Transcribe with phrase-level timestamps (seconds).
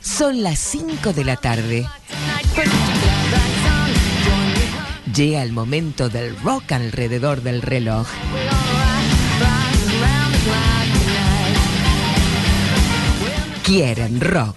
[0.00, 1.86] Son las 5 de la tarde.
[5.14, 8.06] Llega el momento del rock alrededor del reloj.
[13.64, 14.56] Quieren rock.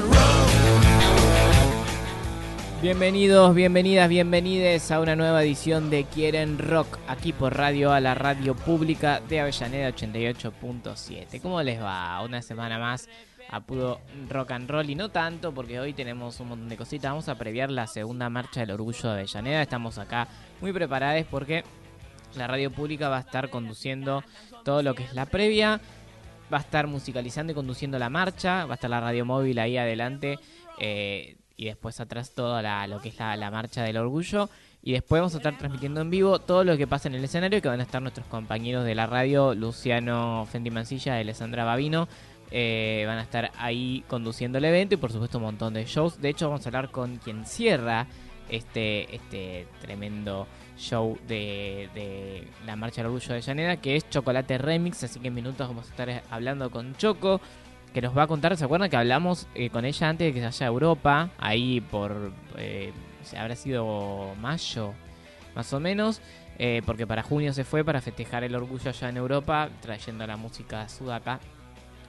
[2.81, 8.15] Bienvenidos, bienvenidas, bienvenides a una nueva edición de Quieren Rock aquí por Radio a la
[8.15, 11.39] radio pública de Avellaneda 88.7.
[11.43, 12.19] ¿Cómo les va?
[12.23, 13.07] Una semana más
[13.51, 17.11] a puro rock and roll y no tanto porque hoy tenemos un montón de cositas.
[17.11, 19.61] Vamos a previar la segunda marcha del orgullo de Avellaneda.
[19.61, 20.27] Estamos acá
[20.59, 21.63] muy preparados porque
[22.35, 24.23] la radio pública va a estar conduciendo
[24.65, 25.79] todo lo que es la previa,
[26.51, 29.77] va a estar musicalizando y conduciendo la marcha, va a estar la radio móvil ahí
[29.77, 30.39] adelante.
[30.79, 34.49] eh, y después atrás toda la, lo que es la, la marcha del orgullo.
[34.81, 37.61] Y después vamos a estar transmitiendo en vivo todo lo que pasa en el escenario,
[37.61, 42.07] que van a estar nuestros compañeros de la radio, Luciano Fendi Mancilla y Alessandra Babino.
[42.51, 46.19] eh, van a estar ahí conduciendo el evento y por supuesto un montón de shows.
[46.21, 48.07] De hecho vamos a hablar con quien cierra
[48.49, 54.57] este, este tremendo show de, de la Marcha del Orgullo de Llaneda, que es Chocolate
[54.57, 55.03] Remix.
[55.03, 57.39] Así que en minutos vamos a estar hablando con Choco
[57.93, 60.39] que nos va a contar, ¿se acuerdan que hablamos eh, con ella antes de que
[60.39, 61.29] se vaya a Europa?
[61.37, 62.93] Ahí por, eh,
[63.37, 64.93] habrá sido mayo,
[65.55, 66.21] más o menos,
[66.57, 70.37] eh, porque para junio se fue para festejar el orgullo allá en Europa, trayendo la
[70.37, 71.39] música sudaca,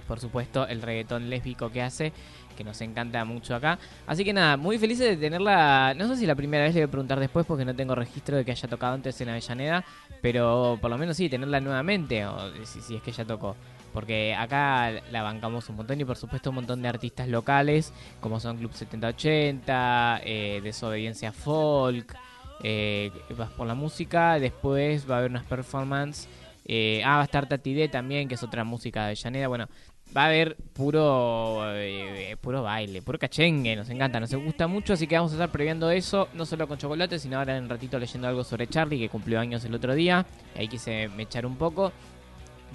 [0.06, 2.12] por supuesto el reggaetón lésbico que hace,
[2.56, 3.78] que nos encanta mucho acá.
[4.06, 6.88] Así que nada, muy felices de tenerla, no sé si la primera vez le voy
[6.88, 9.84] a preguntar después porque no tengo registro de que haya tocado antes en Avellaneda,
[10.20, 13.56] pero por lo menos sí, tenerla nuevamente, o si, si es que ya tocó.
[13.92, 18.40] Porque acá la bancamos un montón y por supuesto un montón de artistas locales, como
[18.40, 22.16] son Club 7080, eh, Desobediencia Folk,
[22.62, 26.28] eh, vas por la música, después va a haber unas performances,
[26.64, 29.68] eh, ah, va a estar Tati D también, que es otra música de Llaneda, bueno,
[30.16, 35.06] va a haber puro eh, puro baile, puro cachengue, nos encanta, nos gusta mucho, así
[35.06, 37.98] que vamos a estar previendo eso, no solo con chocolate, sino ahora en un ratito
[37.98, 40.24] leyendo algo sobre Charlie, que cumplió años el otro día,
[40.56, 41.92] ahí quise mechar un poco.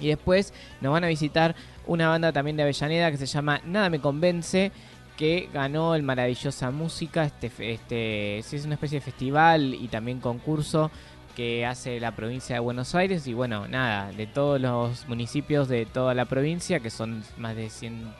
[0.00, 1.54] Y después nos van a visitar
[1.86, 4.72] una banda también de Avellaneda que se llama Nada Me Convence,
[5.16, 10.90] que ganó el Maravillosa Música, este, este es una especie de festival y también concurso
[11.34, 15.86] que hace la provincia de Buenos Aires y bueno, nada, de todos los municipios de
[15.86, 18.14] toda la provincia, que son más de 100,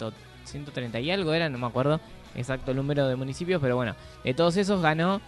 [0.44, 2.00] 130 y algo era, no me acuerdo
[2.34, 5.20] exacto el número de municipios, pero bueno, de todos esos ganó,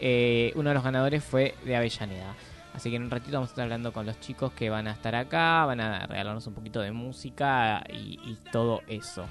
[0.00, 2.34] eh, uno de los ganadores fue de Avellaneda.
[2.74, 4.92] Así que en un ratito vamos a estar hablando con los chicos que van a
[4.92, 9.26] estar acá, van a regalarnos un poquito de música y, todo eso.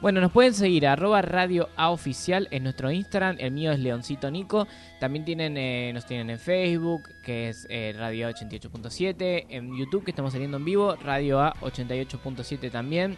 [0.00, 4.30] Bueno, nos pueden seguir arroba radio a oficial en nuestro Instagram, el mío es Leoncito
[4.30, 4.68] Nico.
[5.00, 10.04] También tienen, eh, nos tienen en Facebook, que es eh, Radio A 88.7, en YouTube
[10.04, 13.16] que estamos saliendo en vivo, Radio A 88.7 también.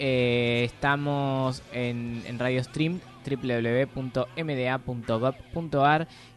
[0.00, 4.34] Eh, estamos en Radio Stream www.mda.gov.ar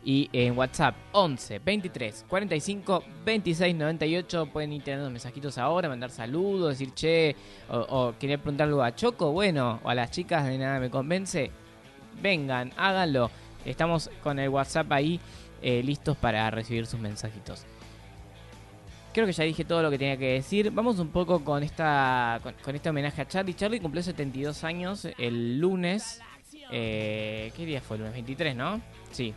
[0.03, 6.77] y en WhatsApp 11 23 45 26 98 pueden ir tirando mensajitos ahora, mandar saludos,
[6.77, 7.35] decir che
[7.69, 10.89] o, o querer preguntar algo a Choco, bueno, o a las chicas de nada me
[10.89, 11.51] convence,
[12.21, 13.29] vengan, háganlo.
[13.65, 15.19] Estamos con el WhatsApp ahí
[15.61, 17.65] eh, listos para recibir sus mensajitos.
[19.13, 20.71] Creo que ya dije todo lo que tenía que decir.
[20.71, 23.55] Vamos un poco con esta con, con este homenaje a Charlie.
[23.55, 26.21] Charlie cumplió 72 años el lunes.
[26.71, 27.97] Eh, ¿Qué día fue?
[27.97, 28.81] Lunes 23, ¿no?
[29.11, 29.33] Sí.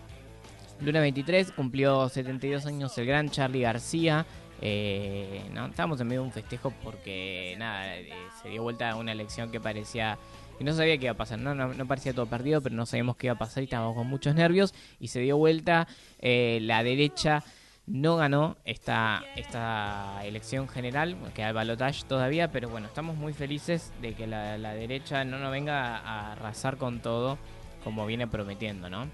[0.80, 4.26] Lunes 23 cumplió 72 años el gran Charlie García.
[4.62, 8.12] Eh, no, estábamos en medio de un festejo porque nada, eh,
[8.42, 10.18] se dio vuelta una elección que parecía
[10.60, 13.28] que no sabía qué iba a pasar, no parecía todo perdido, pero no sabíamos qué
[13.28, 15.88] iba a pasar y estábamos con muchos nervios y se dio vuelta
[16.18, 17.42] eh, la derecha
[17.90, 23.92] no ganó esta, esta elección general, queda el balotaje todavía, pero bueno, estamos muy felices
[24.00, 27.36] de que la, la derecha no nos venga a arrasar con todo
[27.82, 29.08] como viene prometiendo, ¿no?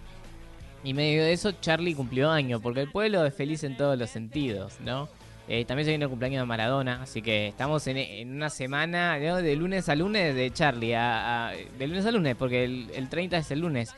[0.84, 4.10] Y medio de eso, Charlie cumplió año, porque el pueblo es feliz en todos los
[4.10, 5.08] sentidos, ¿no?
[5.48, 9.56] Eh, también se viene el cumpleaños de Maradona, así que estamos en, una semana de
[9.56, 13.94] lunes a lunes de Charlie, de lunes a lunes, porque el, 30 es el lunes.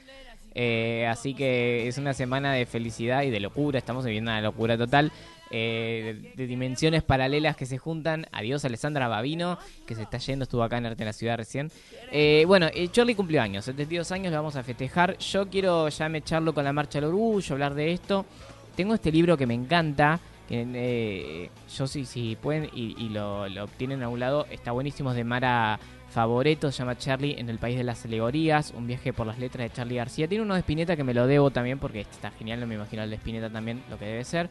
[0.60, 4.76] Eh, así que es una semana de felicidad y de locura, estamos viviendo una locura
[4.76, 5.12] total.
[5.50, 8.26] Eh, de, dimensiones paralelas que se juntan.
[8.32, 9.56] Adiós Alessandra Babino,
[9.86, 11.70] que se está yendo, estuvo acá en Arte en la Ciudad recién.
[12.46, 15.16] bueno, Charlie cumplió años, 72 años, lo vamos a festejar.
[15.18, 18.26] Yo quiero ya me echarlo con la Marcha del Orgullo, hablar de esto.
[18.74, 20.20] Tengo este libro que me encanta,
[20.50, 25.24] eh, yo sí, si pueden y, lo, obtienen a un lado, está buenísimo, es de
[25.24, 25.78] Mara
[26.10, 29.68] Favoreto, se llama Charlie en el País de las Alegorías, un viaje por las letras
[29.68, 30.26] de Charlie García.
[30.26, 33.02] Tiene uno de Spinetta que me lo debo también porque está genial, no me imagino
[33.02, 34.48] el de Spinetta también, lo que debe ser.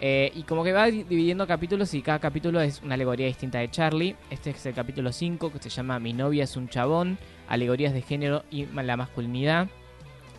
[0.00, 3.70] Eh, y como que va dividiendo capítulos y cada capítulo es una alegoría distinta de
[3.70, 4.16] Charlie.
[4.30, 7.18] Este es el capítulo 5 que se llama Mi novia es un chabón,
[7.48, 9.68] alegorías de género y la masculinidad.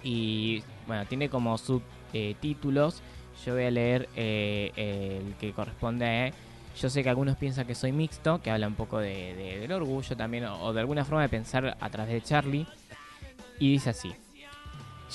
[0.02, 3.02] Y bueno, tiene como subtítulos.
[3.46, 6.49] Yo voy a leer eh, el que corresponde a...
[6.78, 10.16] Yo sé que algunos piensan que soy mixto, que habla un poco de, del orgullo
[10.16, 12.68] también, o, de alguna forma de pensar a través de Charlie.
[13.60, 14.14] Y dice así.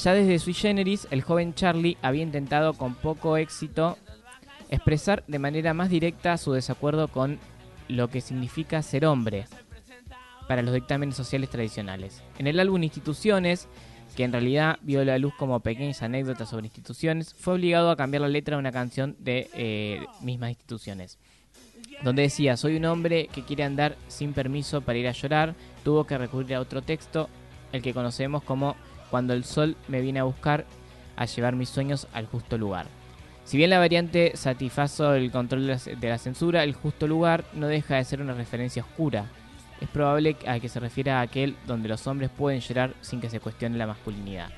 [0.03, 3.97] Ya desde sui generis, el joven Charlie había intentado con poco éxito
[4.69, 7.39] expresar de manera más directa su desacuerdo con
[7.89, 9.47] lo que significa ser hombre
[10.49, 12.23] para los dictámenes sociales tradicionales.
[12.39, 13.69] En el álbum Instituciones,
[14.17, 18.23] que en realidad vio la luz como pequeñas anécdotas sobre instituciones, fue obligado a cambiar
[18.23, 21.19] la letra de una canción de eh, mismas instituciones.
[22.03, 25.55] Donde decía, soy un hombre que quiere andar sin permiso para ir a llorar,
[25.85, 27.29] tuvo que recurrir a otro texto,
[27.73, 28.77] el que conocemos como
[29.11, 30.67] Cuando el sol me viene a buscar
[31.17, 32.87] a llevar mis sueños al justo lugar.
[33.45, 37.97] Si bien la variante satisfazo el control de la censura, el justo lugar no deja
[37.97, 39.27] de ser una referencia oscura,
[39.81, 43.41] es probable que se refiera a aquel donde los hombres pueden llorar sin que se
[43.41, 44.49] cuestione la masculinidad.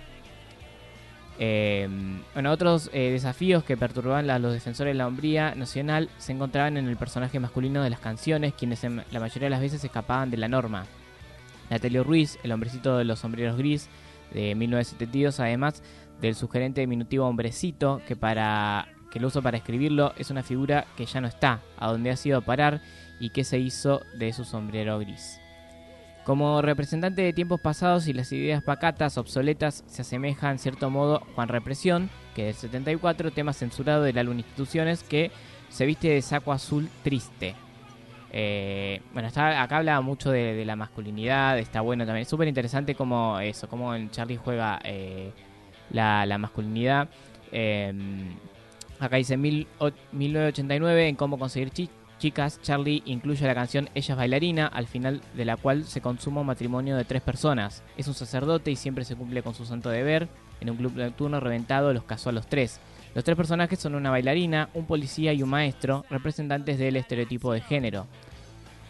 [1.38, 1.88] Eh,
[2.32, 6.76] bueno, otros eh, desafíos que perturbaban a los defensores de la hombría nacional se encontraban
[6.76, 10.38] en el personaje masculino de las canciones, quienes la mayoría de las veces escapaban de
[10.38, 10.86] la norma.
[11.70, 13.88] Natalia Ruiz, el hombrecito de los sombreros gris
[14.32, 15.82] de 1972, además
[16.20, 21.06] del sugerente diminutivo hombrecito, que para que lo uso para escribirlo es una figura que
[21.06, 22.80] ya no está, a donde ha sido parar
[23.20, 25.40] y qué se hizo de su sombrero gris.
[26.26, 31.23] Como representante de tiempos pasados y las ideas pacatas, obsoletas, se asemeja en cierto modo
[31.37, 35.31] Juan Represión, que del 74, tema censurado del álbum Instituciones, que
[35.69, 37.55] se viste de saco azul triste.
[38.32, 42.23] Eh, bueno, acá habla mucho de, la masculinidad, está bueno también.
[42.23, 45.31] Es súper interesante como eso, como en Charlie juega eh,
[45.90, 47.08] la, masculinidad.
[47.52, 47.94] Eh,
[48.99, 54.86] acá dice 1989 en cómo conseguir chicas, Charlie incluye la canción Ella es bailarina, al
[54.86, 57.82] final de la cual se consuma un matrimonio de tres personas.
[57.96, 60.28] Es un sacerdote y siempre se cumple con su santo deber.
[60.60, 62.80] En un club nocturno reventado los casó a los tres.
[63.14, 67.60] Los tres personajes son una bailarina, un policía y un maestro, representantes del estereotipo de
[67.60, 68.06] género.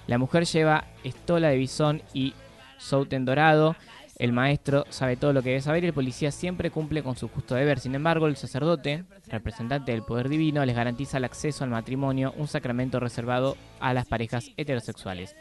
[0.07, 2.35] La mujer lleva estola de bisón y
[2.79, 3.77] souten dorado,
[4.19, 7.29] el maestro sabe todo lo que debe saber y el policía siempre cumple con su
[7.29, 7.81] justo deber.
[7.81, 12.49] Sin embargo, el sacerdote, representante del poder divino, les garantiza el acceso al matrimonio, un
[12.49, 15.37] sacramento reservado a las parejas heterosexuales.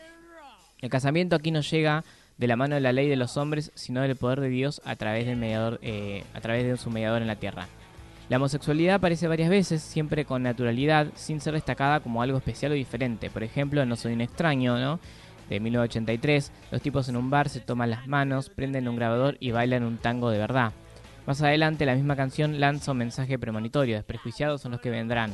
[0.81, 2.04] El casamiento aquí no llega
[2.38, 4.98] de la mano de la ley de los hombres, sino del poder de Dios a
[4.98, 7.68] través del mediador, eh, a través de su mediador en la tierra.
[8.27, 12.75] La homosexualidad aparece varias veces, siempre con naturalidad, sin ser destacada como algo especial o
[12.75, 13.30] diferente.
[13.30, 15.00] Por ejemplo, No soy un extraño, ¿no?
[15.50, 19.52] De 1983, los tipos en un bar se toman las manos, prenden un grabador y
[19.52, 20.74] bailan un tango de verdad.
[21.28, 25.34] Más adelante la misma canción lanza un mensaje premonitorio, desprejuiciados son los que vendrán,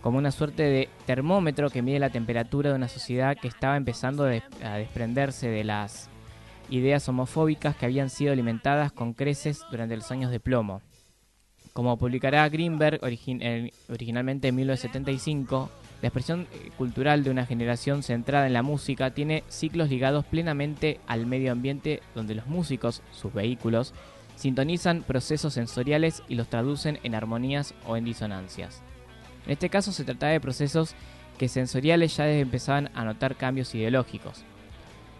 [0.00, 4.24] como una suerte de termómetro que mide la temperatura de una sociedad que estaba empezando
[4.24, 6.08] a desprenderse de las
[6.70, 10.82] ideas homofóbicas que habían sido alimentadas con creces durante los años de plomo.
[11.72, 15.70] Como publicará Greenberg eh, originalmente en 1975,
[16.06, 21.00] la expresión eh, cultural de una generación centrada en la música tiene ciclos ligados plenamente
[21.08, 23.92] al medio ambiente donde los músicos, sus vehículos,
[24.36, 28.82] sintonizan procesos sensoriales y los traducen en armonías o en disonancias.
[29.46, 30.94] En este caso se trata de procesos
[31.38, 34.44] que sensoriales ya empezaban a notar cambios ideológicos.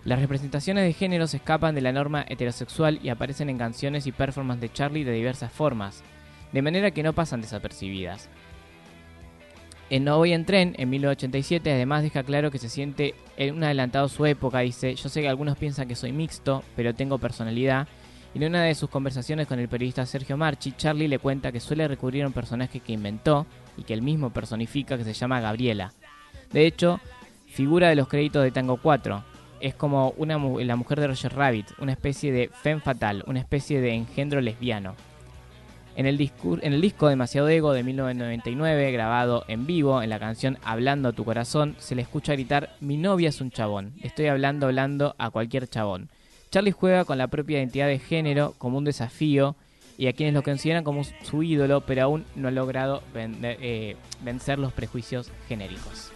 [0.05, 4.13] Las representaciones de género se escapan de la norma heterosexual y aparecen en canciones y
[4.13, 6.05] performances de Charlie de diversas formas,
[6.53, 8.29] de manera que no pasan desapercibidas.
[9.89, 13.63] En No voy en tren, en 1987, además deja claro que se siente en un
[13.63, 14.61] adelantado su época.
[14.61, 17.87] Dice, yo sé que algunos piensan que soy mixto, pero tengo personalidad.
[18.35, 21.87] En una de sus conversaciones con el periodista Sergio Marchi, Charlie le cuenta que suele
[21.87, 25.93] recurrir a un personaje que inventó y que él mismo personifica, que se llama Gabriela.
[26.53, 27.01] De hecho,
[27.47, 29.25] figura de los créditos de Tango 4.
[29.61, 33.81] Es como una, la mujer de Roger Rabbit, una especie de femme fatal, una especie
[33.81, 34.97] de engendro lesbiano.
[35.97, 40.59] En el, en el disco Demasiado Ego de 1999, grabado en vivo en la canción
[40.63, 43.95] Hablando a tu corazón, se le escucha gritar Mi novia es un chabón.
[44.03, 46.11] Estoy hablando, hablando a cualquier chabón.
[46.51, 49.57] Charlie juega con la propia identidad de género como un desafío
[49.97, 54.59] y a quienes lo consideran como su ídolo, pero aún no ha logrado eh, vencer
[54.59, 56.13] los prejuicios genéricos.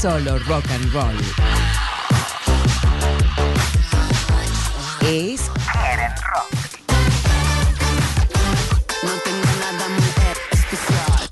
[0.00, 1.14] Solo rock and roll.
[5.02, 6.48] Es Quieren Rock.
[9.02, 9.10] No
[9.60, 10.10] nada muy
[10.52, 11.28] especial.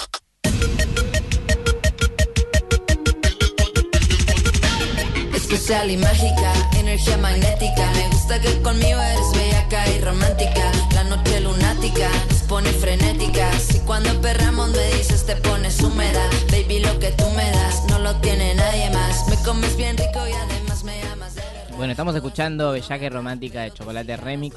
[5.34, 7.90] Especial y mágica, energía magnética.
[7.92, 10.72] Me gusta que conmigo eres bellaca y romántica.
[10.92, 12.10] La noche lunática
[12.48, 13.52] pone frenética.
[13.52, 16.28] Si cuando perramos me dices te pones húmeda.
[16.50, 19.28] Baby, lo que tú me das no lo tiene nadie más.
[19.28, 21.42] Me comes bien rico y además me amas de
[21.76, 24.56] Bueno, estamos escuchando Bellaque Romántica de Chocolate Remix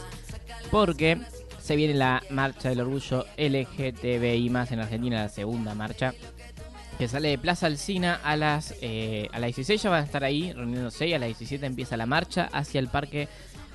[0.71, 1.19] porque
[1.61, 6.13] se viene la marcha del orgullo LGTBI en Argentina, la segunda marcha
[6.97, 10.23] que sale de Plaza Alcina a las eh, a las 16 ya van a estar
[10.23, 13.27] ahí reuniéndose y a las 17 empieza la marcha hacia el Parque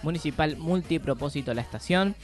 [0.03, 2.15] Municipal Multipropósito La Estación.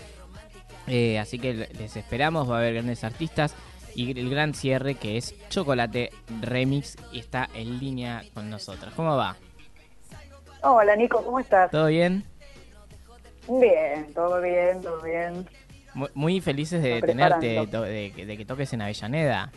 [0.86, 3.54] Eh, así que les esperamos, va a haber grandes artistas
[3.94, 6.10] y el gran cierre que es Chocolate
[6.40, 8.92] Remix y está en línea con nosotros.
[8.94, 9.36] ¿Cómo va?
[10.62, 11.70] Hola Nico, ¿cómo estás?
[11.70, 12.24] ¿Todo bien?
[13.48, 15.46] Bien, todo bien, todo bien.
[16.14, 19.52] Muy, felices de tenerte, de, que toques en Avellaneda.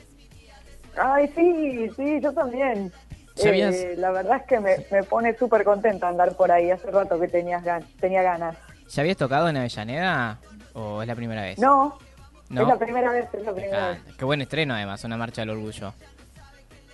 [0.97, 2.91] Ay, sí, sí, yo también.
[3.37, 6.71] Eh, la verdad es que me, pone súper contenta andar por ahí.
[6.71, 7.63] Hace rato que tenías
[7.99, 8.57] tenía ganas.
[8.89, 10.39] ¿Ya habías tocado en Avellaneda
[10.75, 11.57] o es la primera vez?
[11.57, 11.97] No,
[12.49, 13.99] es la primera vez, es la primera vez.
[14.17, 15.93] Qué buen estreno además, una marcha del orgullo.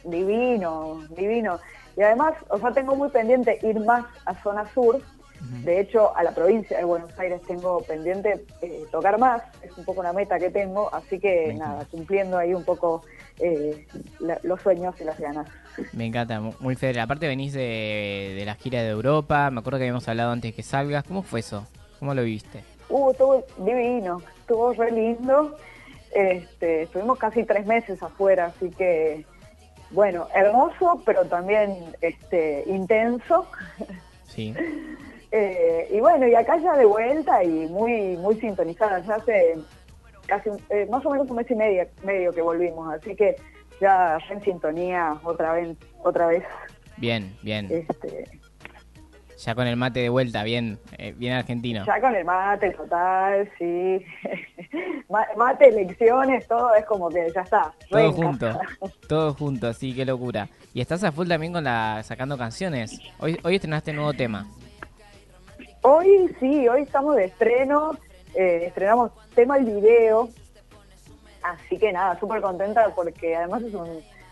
[0.06, 1.60] Divino, divino.
[1.98, 5.02] Y además, o sea, tengo muy pendiente ir más a zona sur.
[5.64, 9.84] De hecho, a la provincia de Buenos Aires tengo pendiente eh, tocar más, es un
[9.86, 13.02] poco una meta que tengo, así que nada, cumpliendo ahí un poco
[13.40, 13.88] eh,
[14.44, 15.48] los sueños y las ganas.
[15.94, 17.06] Me encanta, muy federal.
[17.06, 20.62] Aparte venís de, de la gira de Europa, me acuerdo que habíamos hablado antes que
[20.62, 21.66] salgas, ¿cómo fue eso?
[21.98, 22.64] ¿Cómo lo viste?
[22.91, 25.57] Uh, estuvo divino, estuvo re lindo.
[26.13, 29.25] Este, estuvimos casi tres meses afuera, así que,
[29.91, 33.48] bueno, hermoso, pero también este, intenso.
[34.27, 34.53] Sí.
[35.33, 39.55] Eh, y bueno, y acá ya de vuelta y muy muy sintonizada, ya hace
[40.25, 43.38] casi eh, más o menos un mes y medio, medio que volvimos, así que
[43.79, 45.77] ya en sintonía otra vez.
[46.03, 46.43] Otra vez.
[46.98, 47.67] Bien, bien.
[47.69, 48.40] Este,
[49.41, 51.83] ya con el mate de vuelta, bien, eh, bien argentino.
[51.86, 54.05] Ya con el mate, total, sí.
[55.38, 57.74] mate, elecciones, todo es como que ya está.
[57.89, 58.60] Todo junto,
[59.07, 60.48] todo junto, sí, qué locura.
[60.74, 63.00] Y estás a full también con la sacando canciones.
[63.19, 64.48] Hoy, hoy estrenaste nuevo tema.
[65.81, 67.98] Hoy sí, hoy estamos de estreno,
[68.36, 70.29] eh, estrenamos tema el video,
[71.41, 73.89] así que nada, súper contenta porque además es un,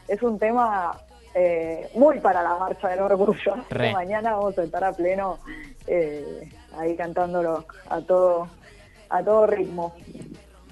[0.08, 0.96] es un tema
[1.34, 3.56] eh, muy para la marcha del orgullo.
[3.94, 5.40] Mañana vamos a estar a pleno
[5.88, 8.48] eh, ahí cantándolo a todo,
[9.10, 9.94] a todo ritmo.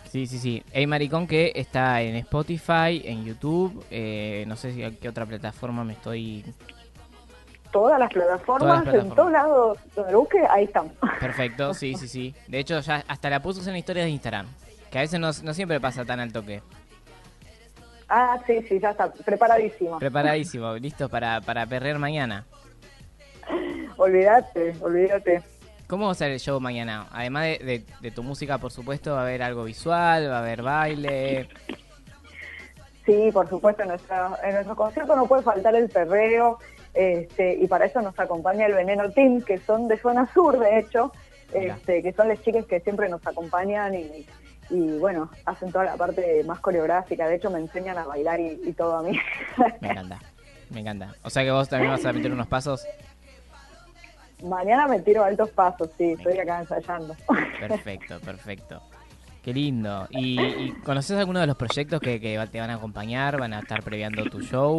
[0.09, 0.63] Sí, sí, sí.
[0.71, 5.25] Hey Maricón que está en Spotify, en YouTube, eh, no sé si a qué otra
[5.25, 6.45] plataforma me estoy...
[7.71, 10.93] Todas las plataformas, en todos lados donde lo busque, ahí estamos.
[11.19, 12.33] Perfecto, sí, sí, sí.
[12.47, 14.47] De hecho, ya hasta la puso en la historia de Instagram,
[14.89, 16.61] que a veces no, no siempre pasa tan al toque.
[18.09, 19.99] Ah, sí, sí, ya está, preparadísimo.
[19.99, 22.45] Preparadísimo, listo para, para perrear mañana.
[23.97, 25.43] olvídate, olvídate.
[25.87, 27.07] ¿Cómo va a ser el show mañana?
[27.11, 30.61] Además de, de, tu música, por supuesto, va a haber algo visual, va a haber
[30.61, 31.47] baile.
[33.05, 36.59] Sí, por supuesto, en, nuestra, en nuestro concierto no puede faltar el perreo,
[36.93, 40.79] este, y para eso nos acompaña el Veneno Team, que son de zona sur, de
[40.79, 41.13] hecho,
[41.53, 44.27] este, que son las chicas que siempre nos acompañan y,
[44.69, 48.73] y bueno, hacen toda la parte más coreográfica, de hecho me enseñan a bailar y,
[48.73, 49.17] todo a mí.
[49.81, 50.19] Me encanta,
[50.69, 51.15] me encanta.
[51.23, 52.85] O sea que vos también vas a meter unos pasos.
[54.43, 57.15] Mañana me tiro altos pasos, sí, estoy acá ensayando.
[57.59, 58.81] Perfecto, perfecto.
[59.41, 60.07] Qué lindo.
[60.11, 63.39] ¿Y, conoces alguno de los proyectos que, que, te van a acompañar?
[63.39, 64.77] ¿Van a estar previando tu show?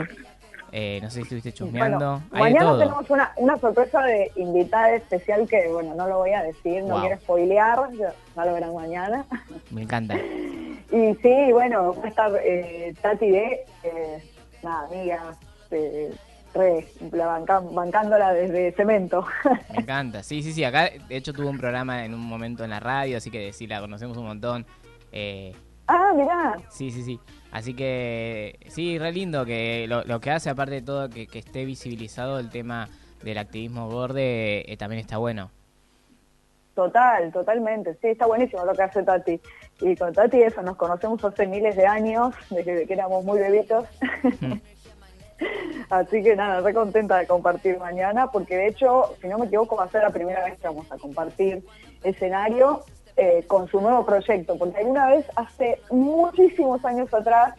[0.73, 2.23] Eh, no sé si estuviste chusmeando.
[2.31, 6.85] mañana tenemos una, una sorpresa de invitada especial que, bueno, no lo voy a decir,
[6.85, 9.25] no quiero spoilear, ya lo verán mañana.
[9.71, 10.17] Me encanta.
[10.93, 14.23] y sí, bueno, va a estar eh, Tati de, eh,
[14.63, 15.37] nada, amiga,
[15.71, 16.15] eh,
[16.55, 16.87] re,
[17.73, 19.27] bancándola desde cemento.
[19.71, 22.71] Me encanta, sí, sí, sí, acá de hecho tuvo un programa en un momento en
[22.71, 24.67] la radio, así que sí, la conocemos un montón.
[25.13, 25.55] Eh,
[25.87, 26.57] ah, mirá.
[26.71, 27.21] Sí, sí, sí.
[27.51, 32.39] Así que sí, re lindo que lo, que hace, aparte de todo, que, esté visibilizado
[32.39, 32.89] el tema
[33.23, 35.51] del activismo borde, eh, también está bueno.
[36.75, 37.95] Total, totalmente.
[37.95, 39.41] Sí, está buenísimo lo que hace Tati.
[39.81, 43.87] Y con Tati eso, nos conocemos hace miles de años, desde que éramos muy bebitos.
[45.91, 49.77] Así que nada, re contenta de compartir mañana, porque de hecho, si no me equivoco,
[49.77, 51.65] va a ser la primera vez que vamos a compartir
[52.05, 52.85] escenario
[53.21, 57.53] eh, con su nuevo proyecto, porque alguna vez hace muchísimos años atrás,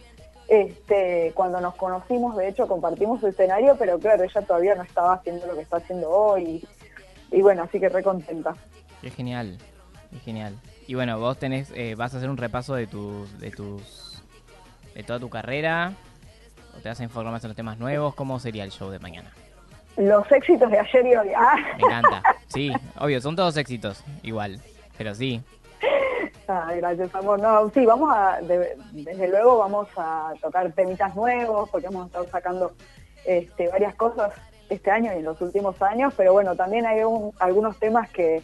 [0.48, 5.12] este, cuando nos conocimos, de hecho compartimos el escenario, pero claro, ella todavía no estaba
[5.12, 6.66] haciendo lo que está haciendo hoy,
[7.30, 8.54] y, bueno, así que re contenta.
[9.02, 9.58] Qué genial,
[10.10, 10.54] qué genial.
[10.86, 14.24] Y bueno, vos tenés, eh, vas a hacer un repaso de tus, de tus,
[14.94, 15.92] de toda tu carrera,
[16.74, 18.98] o te vas a informar más en los temas nuevos, ¿cómo sería el show de
[18.98, 19.30] mañana?
[19.98, 21.28] Los éxitos de ayer y hoy.
[21.36, 21.56] Ah.
[21.76, 22.22] Me encanta.
[22.48, 24.60] Sí, obvio, son todos éxitos, igual
[25.00, 25.42] pero sí.
[26.46, 27.40] Ay, gracias, amor.
[27.40, 32.72] No, sí, vamos a, desde luego vamos a tocar temitas nuevos, porque hemos estado sacando
[33.24, 34.34] este, varias cosas
[34.68, 37.00] este año y en los últimos años, pero bueno, también hay
[37.38, 38.42] algunos temas que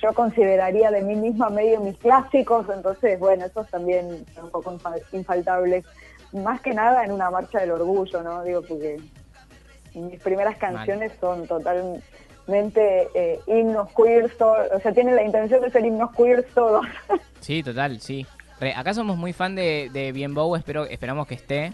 [0.00, 4.78] yo consideraría de mí misma medio mis clásicos, entonces, bueno, esos también son un poco
[5.12, 5.84] infaltables.
[6.32, 8.42] Más que nada en una marcha del orgullo, ¿no?
[8.42, 9.02] Digo, porque
[9.92, 12.02] mis primeras canciones son total,
[12.46, 16.84] mente eh, himnos queers, o sea, tiene la intención de ser himnos queers todos.
[17.40, 18.26] Sí, total, sí.
[18.74, 21.72] Acá somos muy fan de, de Bien Bow, espero, esperamos que esté.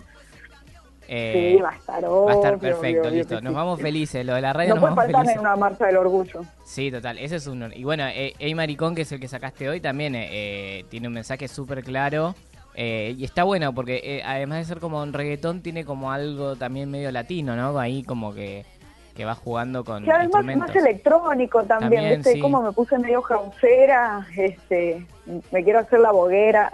[1.07, 3.41] Eh, sí, va a estar Va a estar perfecto, listo.
[3.41, 5.97] Nos vamos felices, lo de la radio no nos puede faltar en una marcha del
[5.97, 6.43] orgullo.
[6.65, 7.69] Sí, total, ese es uno.
[7.75, 11.15] Y bueno, eh, Ey Maricón, que es el que sacaste hoy, también eh, tiene un
[11.15, 12.35] mensaje súper claro.
[12.77, 17.11] y está bueno porque además de ser como un reggaetón, tiene como algo también medio
[17.11, 17.79] latino, ¿no?
[17.79, 18.65] Ahí como que
[19.15, 22.41] que va jugando con más electrónico también, ¿viste?
[22.41, 25.07] Como me puse medio jausera, este,
[25.51, 26.71] me quiero hacer la boguera.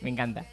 [0.00, 0.44] me encanta.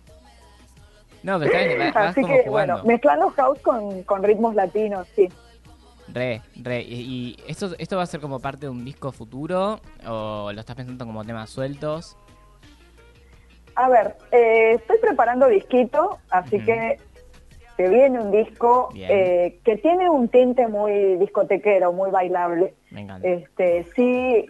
[1.24, 5.30] No, pero está bien, Así que, bueno, mezclando house con, con ritmos latinos, sí.
[6.08, 6.82] Re, re.
[6.82, 10.76] ¿Y, esto, esto va a ser como parte de un disco futuro o lo estás
[10.76, 12.18] pensando como temas sueltos?
[13.76, 17.00] A ver, eh, estoy preparando disquito, así que
[17.80, 22.74] que viene un disco eh, que tiene un tinte muy discotequero, muy bailable.
[23.24, 24.48] Este, sí,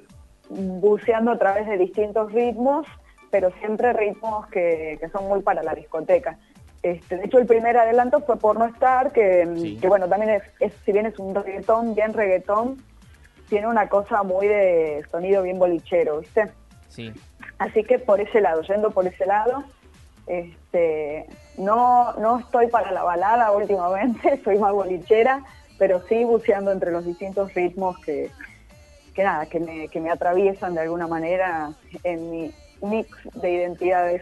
[0.49, 2.87] buceando a través de distintos ritmos,
[3.29, 6.39] pero siempre ritmos que, son muy para la discoteca.
[6.81, 10.91] Este, de hecho, el primer adelanto fue por no estar, que, bueno, también es, si
[10.91, 12.81] bien es un reggaetón, bien reggaetón,
[13.47, 16.45] tiene una cosa muy de sonido bien bolichero, ¿viste?
[16.87, 17.13] Sí.
[17.59, 19.65] Así que por ese lado, yendo por ese lado,
[20.25, 21.27] este,
[21.59, 25.43] no, no estoy para la balada últimamente, soy más bolichera,
[25.77, 28.31] pero sí buceando entre los distintos ritmos que,
[29.13, 31.71] que nada, que me, que me atraviesan de alguna manera
[32.03, 34.21] en mi mix de identidades.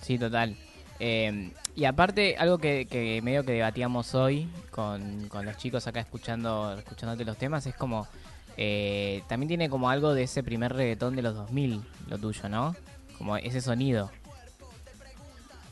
[0.00, 0.56] Sí, total.
[1.00, 6.00] Eh, y aparte, algo que, que, medio que debatíamos hoy con, con los chicos acá
[6.00, 8.06] escuchando escuchándote los temas, es como
[8.56, 12.76] eh, también tiene como algo de ese primer reggaetón de los 2000, lo tuyo, ¿no?
[13.16, 14.10] Como ese sonido.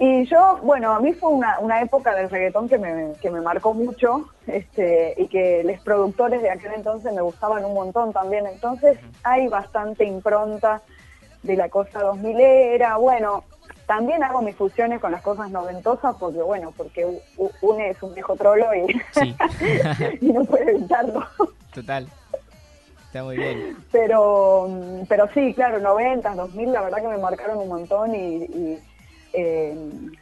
[0.02, 3.42] Y yo, bueno, a mí fue una, una época del reggaetón que me, que me
[3.42, 8.46] marcó mucho este, y que los productores de aquel entonces me gustaban un montón también.
[8.46, 10.80] Entonces hay bastante impronta
[11.42, 12.96] de la cosa 2000 era.
[12.96, 13.44] Bueno,
[13.84, 17.04] también hago mis fusiones con las cosas noventosas porque, bueno, porque
[17.60, 19.02] une es un viejo trolo y,
[20.22, 21.26] y no puede evitarlo.
[21.74, 22.08] Total.
[23.04, 23.76] Está muy bien.
[23.92, 24.66] Pero,
[25.10, 28.78] pero sí, claro, 90, 2000, la verdad que me marcaron un montón y
[29.32, 29.76] eh,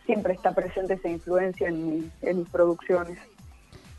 [0.07, 3.19] siempre está presente esa influencia en, mis producciones.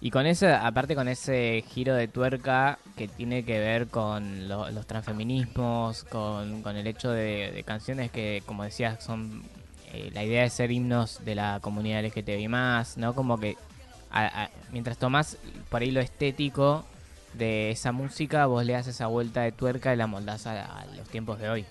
[0.01, 4.87] Y con ese, aparte con ese giro de tuerca que tiene que ver con los
[4.87, 9.43] transfeminismos, con, el hecho de, canciones que, como decías, son
[9.91, 13.13] eh, la idea de ser himnos de la comunidad LGTBI más, ¿no?
[13.13, 13.57] Como que
[14.71, 15.37] mientras tomás
[15.69, 16.85] por ahí lo estético
[17.33, 21.09] de esa música, vos le haces esa vuelta de tuerca y la moldás a los
[21.09, 21.65] tiempos de hoy.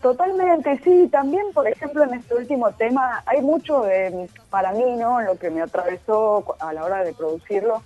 [0.00, 1.08] Totalmente, sí.
[1.12, 5.20] También, por ejemplo, en este último tema hay mucho de, para mí, ¿no?
[5.20, 7.82] Lo que me atravesó a la hora de producirlo,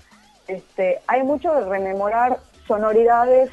[0.46, 3.50] este, hay mucho de rememorar sonoridades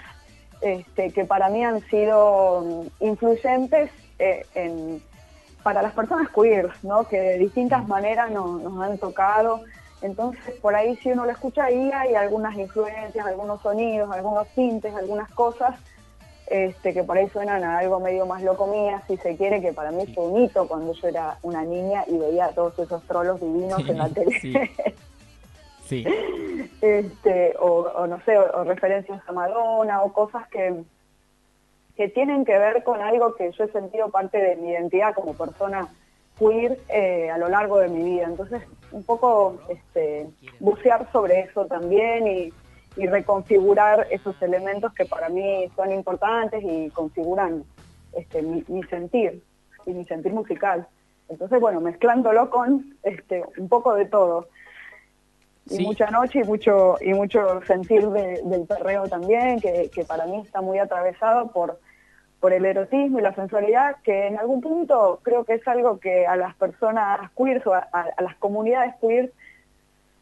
[0.61, 5.01] este, que para mí han sido mm, influyentes eh, en,
[5.63, 7.07] para las personas queer, ¿no?
[7.07, 9.61] Que de distintas maneras nos, nos han tocado.
[10.03, 14.93] Entonces, por ahí si uno lo escucha ahí hay algunas influencias, algunos sonidos, algunos tintes,
[14.95, 15.75] algunas cosas
[16.51, 19.71] este, que por ahí suenan a algo medio más loco mía, si se quiere, que
[19.71, 23.01] para mí fue un hito cuando yo era una niña y veía a todos esos
[23.03, 24.69] trolos divinos en la tele.
[25.85, 26.05] Sí.
[26.81, 30.83] Este, o, no sé, o, referencias a Madonna, o cosas que,
[31.97, 35.33] que tienen que ver con algo que yo he sentido parte de mi identidad como
[35.33, 35.89] persona
[36.39, 38.25] queer eh, a lo largo de mi vida.
[38.25, 40.27] Entonces, un poco este,
[40.59, 42.53] bucear sobre eso también y
[42.95, 47.63] y reconfigurar esos elementos que para mí son importantes y configuran
[48.13, 49.41] este, mi, sentir
[49.85, 50.87] y mi sentir musical.
[51.29, 54.49] Entonces, bueno, mezclándolo con este, un poco de todo.
[55.69, 60.59] Y mucha noche y mucho, y mucho sentir del perreo también, que, para mí está
[60.59, 61.79] muy atravesado por,
[62.41, 66.25] por el erotismo y la sensualidad, que en algún punto creo que es algo que
[66.25, 69.31] a las personas queer o a, a las comunidades queer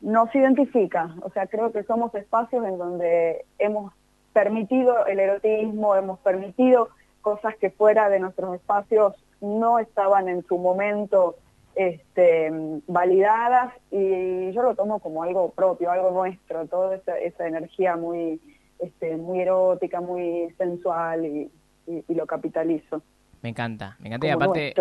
[0.01, 1.15] nos identifica.
[1.21, 3.93] O sea, creo que somos espacios en donde hemos
[4.33, 6.89] permitido el erotismo, hemos permitido
[7.21, 11.35] cosas que fuera de nuestros espacios no estaban en su momento
[11.75, 12.51] este,
[12.87, 18.41] validadas y yo lo tomo como algo propio, algo nuestro, toda esa, energía muy,
[18.79, 21.51] este, muy erótica, muy sensual y,
[22.07, 23.01] lo capitalizo.
[23.41, 24.73] Me encanta, me encanta y aparte...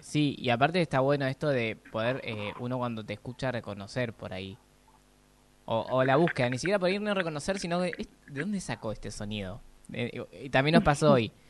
[0.00, 4.32] Sí, y aparte está bueno esto de poder eh, uno cuando te escucha reconocer por
[4.32, 4.56] ahí.
[5.64, 7.92] O, la búsqueda, ni siquiera por ir a reconocer, sino de,
[8.26, 9.60] ¿de dónde sacó este sonido?
[9.92, 11.32] Eh, y también nos pasó hoy.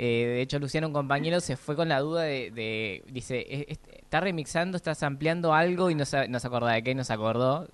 [0.00, 4.76] Eh, de hecho, Luciano, un compañero, se fue con la duda de, dice, está remixando,
[4.76, 7.66] estás ampliando algo y no se, no se acordaba de qué, no se acordó,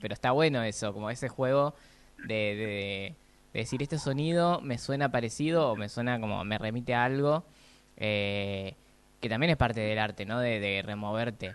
[0.00, 1.74] pero está bueno eso, como ese juego
[2.18, 3.16] de,
[3.52, 7.44] de, decir, este sonido me suena parecido o me suena como, me remite a algo.
[8.04, 8.74] Eh,
[9.20, 10.40] que también es parte del arte, ¿no?
[10.40, 11.54] De, removerte.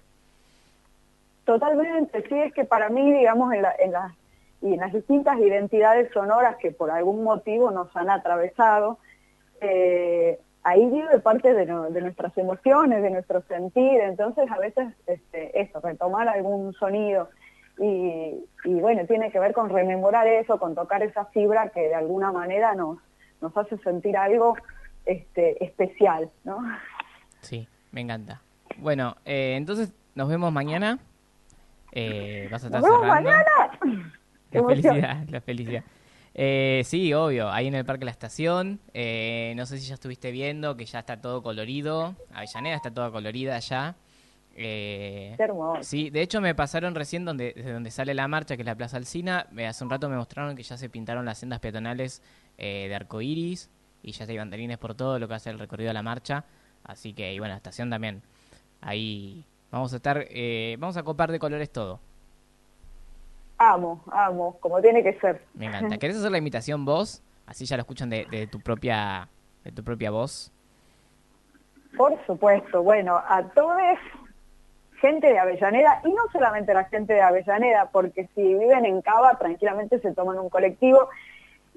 [1.43, 4.13] Totalmente, sí, es que para mí, digamos, en, la, en, las,
[4.61, 8.97] y en las distintas identidades sonoras que por algún motivo nos han atravesado,
[9.59, 15.81] eh, ahí vive parte de, nuestras emociones, de nuestro sentir, entonces a veces este, eso,
[15.81, 17.29] retomar algún sonido
[17.77, 21.95] y, y, bueno, tiene que ver con rememorar eso, con tocar esa fibra que de
[21.95, 22.99] alguna manera nos,
[23.41, 24.55] nos hace sentir algo
[25.07, 26.59] este, especial, ¿no?
[27.41, 28.41] Sí, me encanta.
[28.77, 30.99] Bueno, eh, entonces nos vemos mañana.
[31.91, 33.43] Eh, vas a estar ¿Nos mañana?
[34.51, 35.83] La felicidad, la felicidad.
[36.39, 38.79] Eh, sí, obvio, ahí en el Parque La Estación.
[38.93, 42.15] Eh, no sé si ya estuviste viendo que ya está todo colorido.
[42.31, 43.95] Avellaneda está toda colorida ya.
[44.55, 45.35] Eh.
[45.81, 48.75] Sí, de hecho me pasaron recién donde, desde donde sale la marcha, que es la
[48.75, 49.47] Plaza Alcina.
[49.67, 52.21] Hace un rato me mostraron que ya se pintaron las sendas peatonales
[52.57, 53.69] eh, de arcoiris
[54.07, 56.45] y ya hay banderines por todo lo que hace el recorrido de la marcha.
[56.85, 58.21] Así que, y bueno, la estación también.
[58.79, 61.99] Ahí vamos a estar, eh, vamos a copar de colores todo.
[63.57, 65.43] Amo, amo, como tiene que ser.
[65.55, 65.97] Me encanta.
[65.97, 67.21] ¿Querés hacer la imitación vos?
[67.45, 69.27] Así ya lo escuchan de, de tu propia
[69.65, 70.53] de tu propia voz.
[71.97, 72.83] Por supuesto.
[72.83, 73.77] Bueno, a todos
[75.01, 79.37] gente de Avellaneda, y no solamente la gente de Avellaneda, porque si viven en Cava,
[79.37, 81.09] tranquilamente se toman un colectivo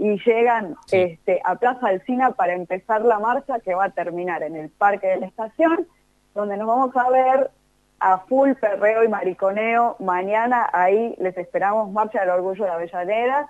[0.01, 4.57] y llegan este, a Plaza Alcina para empezar la marcha que va a terminar en
[4.57, 5.87] el Parque de la Estación,
[6.35, 7.51] donde nos vamos a ver
[7.99, 9.97] a full perreo y mariconeo.
[9.99, 13.47] Mañana ahí les esperamos Marcha del Orgullo de Avellaneda.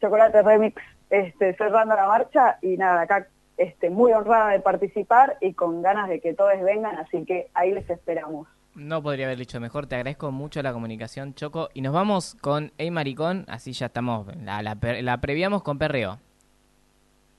[0.00, 3.26] Chocolate Remix este, cerrando la marcha y nada, acá
[3.58, 7.72] este, muy honrada de participar y con ganas de que todos vengan, así que ahí
[7.72, 8.48] les esperamos.
[8.74, 11.68] No podría haber dicho mejor, te agradezco mucho la comunicación, Choco.
[11.74, 16.18] Y nos vamos con Ey Maricón, así ya estamos, la, la, previamos con perreo.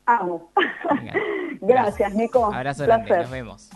[0.06, 0.52] Amo.
[1.62, 2.54] Gracias, Nico.
[2.54, 3.70] Abrazo grande, nos vemos.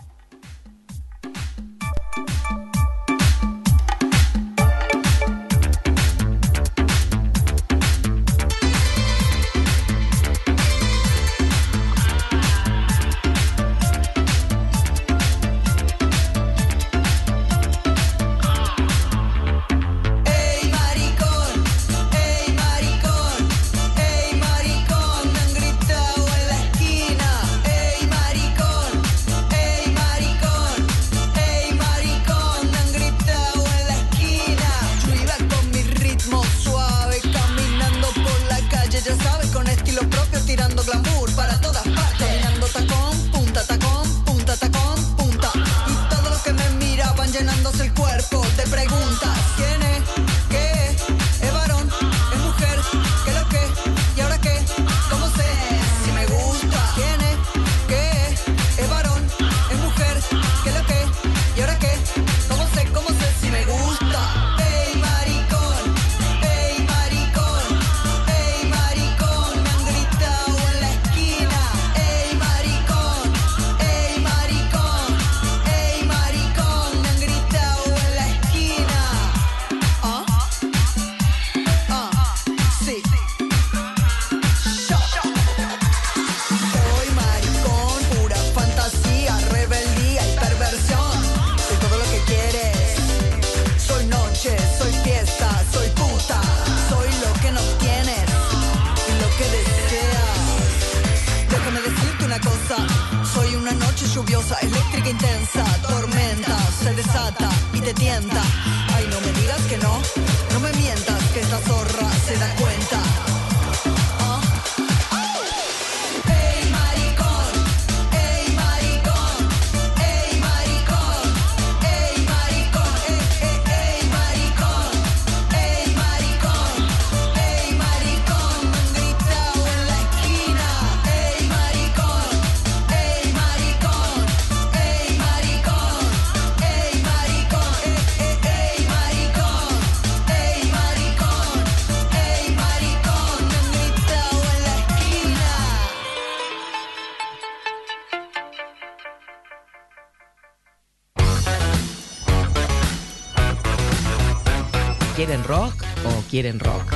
[156.36, 156.92] Quieren rock.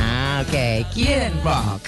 [0.00, 1.81] Ah, ok, quieren rock.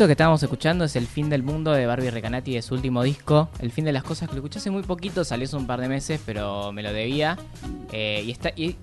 [0.00, 3.02] Esto que estábamos escuchando es El fin del mundo de Barbie Recanati de su último
[3.02, 3.50] disco.
[3.58, 5.78] El fin de las cosas que lo escuché hace muy poquito, salió hace un par
[5.78, 7.36] de meses, pero me lo debía.
[7.92, 8.50] Eh, y está.
[8.56, 8.76] Y,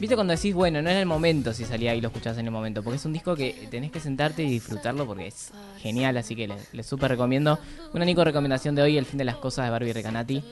[0.00, 2.50] Viste cuando decís, bueno, no era el momento si salía y lo escuchás en el
[2.50, 6.34] momento, porque es un disco que tenés que sentarte y disfrutarlo porque es genial, así
[6.34, 7.60] que les, súper recomiendo.
[7.94, 10.42] Una única recomendación de hoy, El fin de las cosas de Barbie Recanati.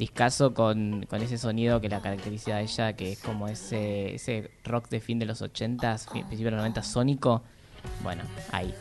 [0.00, 4.50] Discaso con, con ese sonido que la caracteriza a ella, que es como ese, ese
[4.64, 7.42] rock de fin de los 80s, fin- principio de los 90 sónico.
[8.02, 8.74] Bueno, ahí,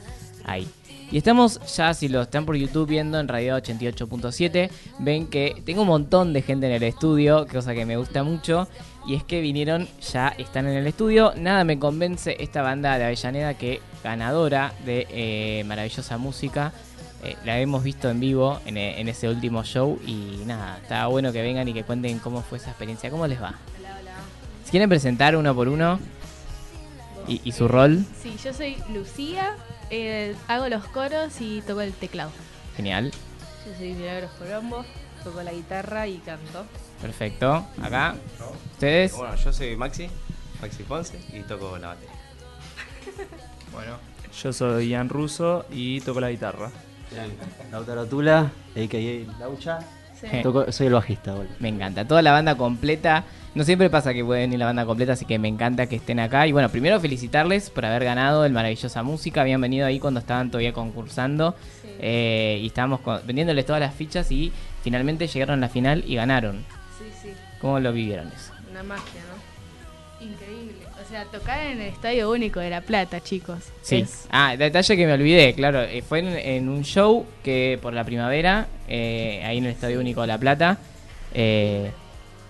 [0.45, 0.67] ahí.
[1.11, 4.69] Y estamos ya, si lo están por YouTube viendo en Radio 88.7,
[4.99, 8.67] ven que tengo un montón de gente en el estudio, cosa que me gusta mucho.
[9.07, 11.33] Y es que vinieron, ya están en el estudio.
[11.35, 16.73] Nada me convence esta banda de Avellaneda que ganadora de eh, maravillosa música.
[17.23, 21.07] Eh, la hemos visto en vivo en, eh, en ese último show y nada, está
[21.07, 23.09] bueno que vengan y que cuenten cómo fue esa experiencia.
[23.09, 23.55] ¿Cómo les va?
[24.63, 25.99] Si quieren presentar uno por uno
[27.27, 29.55] y su rol, Sí, yo soy Lucía,
[29.89, 32.31] eh, hago los coros y toco el teclado.
[32.75, 33.11] genial,
[33.65, 34.85] Yo soy Milagros Colombo,
[35.23, 36.65] toco la guitarra y canto.
[37.01, 37.65] perfecto.
[37.81, 38.15] Acá,
[38.73, 39.13] ustedes.
[39.13, 40.09] Bueno, yo soy Maxi,
[40.61, 42.13] Maxi Ponce y toco la batería.
[43.71, 43.97] Bueno,
[44.41, 46.71] yo soy Ian Russo y toco la guitarra.
[47.71, 49.39] Lautaro Tula, a.k.a.
[49.39, 49.79] Laucha.
[50.43, 51.53] Toco- soy el bajista, boludo.
[51.59, 53.23] Me encanta, toda la banda completa.
[53.55, 56.19] No siempre pasa que puede venir la banda completa, así que me encanta que estén
[56.19, 56.45] acá.
[56.45, 59.41] Y bueno, primero felicitarles por haber ganado el Maravillosa Música.
[59.41, 61.55] Habían venido ahí cuando estaban todavía concursando.
[62.01, 64.51] Eh, y estábamos con- vendiéndoles todas las fichas y
[64.83, 66.63] finalmente llegaron a la final y ganaron.
[66.97, 67.29] Sí, sí,
[67.59, 68.53] ¿Cómo lo vivieron eso?
[68.71, 70.25] una magia, ¿no?
[70.25, 70.78] Increíble.
[71.09, 73.63] O sea, tocar en el Estadio Único de La Plata, chicos.
[73.81, 74.01] Sí.
[74.01, 75.81] Es- Ah, detalle que me olvidé, claro.
[75.81, 79.99] eh, fue en, en un show que por la primavera, eh, ahí en el Estadio
[79.99, 80.77] Único de La Plata.
[81.33, 81.91] eh,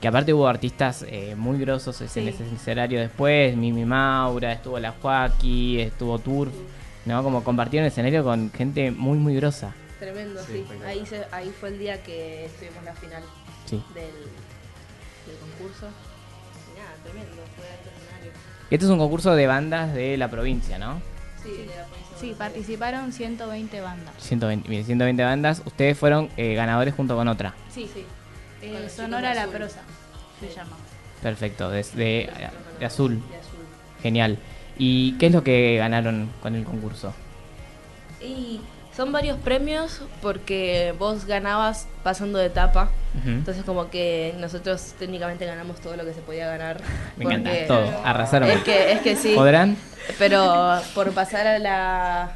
[0.01, 3.55] que aparte hubo artistas eh, muy grosos en ese escenario después.
[3.57, 6.53] Mimi Maura, estuvo La Joaquí, estuvo Turf.
[7.05, 7.21] ¿no?
[7.23, 9.73] Como compartieron el escenario con gente muy, muy grosa.
[9.99, 10.65] Tremendo, sí.
[10.85, 13.23] Ahí, se- ahí fue el día que estuvimos la final
[13.65, 13.81] Sí.
[13.93, 15.87] del, del concurso.
[16.73, 17.65] Y nada, tremendo, fue.
[18.71, 21.01] Este es un concurso de bandas de la provincia, ¿no?
[21.43, 24.13] Sí, de la provincia de Sí, participaron 120 bandas.
[24.19, 25.61] 120, mire, 120 bandas.
[25.65, 27.53] Ustedes furon eh, ganadores junto con otra.
[27.73, 28.05] Sí, sí.
[28.61, 29.53] Eh, Sonora La Azul.
[29.55, 29.81] Prosa
[30.39, 30.55] se Sí.
[30.55, 30.75] llama.
[31.21, 32.29] Perfecto, de, de-
[32.79, 33.15] de azul.
[33.29, 33.59] De azul.
[34.01, 34.37] Genial.
[34.77, 37.13] ¿Y qué es lo que ganaron con el concurso?
[38.21, 38.59] Y
[38.99, 42.89] son varios premios porque vos ganabas pasando de etapa.
[43.25, 46.81] Entonces como que nosotros técnicamente ganamos todo lo que se podía ganar.
[47.15, 47.89] Me encanta, todo.
[48.03, 48.49] Arrasaron.
[48.49, 49.35] Es que, es que sí.
[49.35, 49.77] ¿Podrán?
[50.17, 52.35] Pero por pasar a la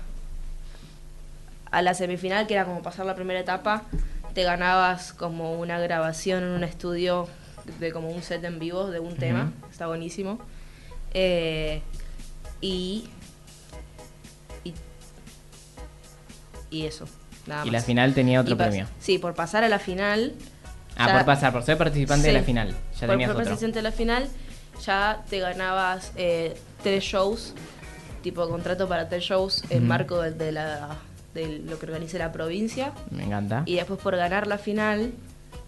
[1.70, 3.82] a la semifinal, que era como pasar la primera etapa,
[4.34, 7.28] te ganabas como una grabación en un estudio
[7.82, 9.52] de como un set en vivo de un tema.
[9.70, 10.40] Está buenísimo.
[11.14, 11.82] Eh,
[12.62, 13.10] y
[16.74, 17.06] y eso.
[17.48, 18.88] Nada Y la final tenía otro Y premio.
[19.00, 20.34] Sí, por pasar a la final.
[20.98, 22.70] Ah, ya- por pasar, por ser participante de la final.
[22.70, 22.76] Ya
[23.08, 23.44] por tenías ser otro.
[23.46, 24.28] participante de la final,
[24.86, 27.54] ya te ganabas eh, tres shows,
[28.22, 30.96] tipo contrato para tres shows en marco de, de la,
[31.34, 32.92] de lo que organiza la provincia.
[33.12, 33.64] Me encanta.
[33.66, 35.12] Y después por ganar la final,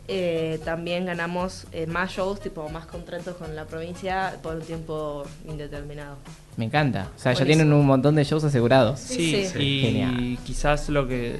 [0.07, 5.25] eh, también ganamos eh, más shows, tipo más contratos con la provincia por un tiempo
[5.47, 6.17] indeterminado.
[6.57, 7.07] Me encanta.
[7.15, 8.99] O sea, ya tienen un montón de shows asegurados.
[8.99, 9.59] Sí, Sí.
[9.59, 10.37] y Genial.
[10.45, 11.37] quizás lo que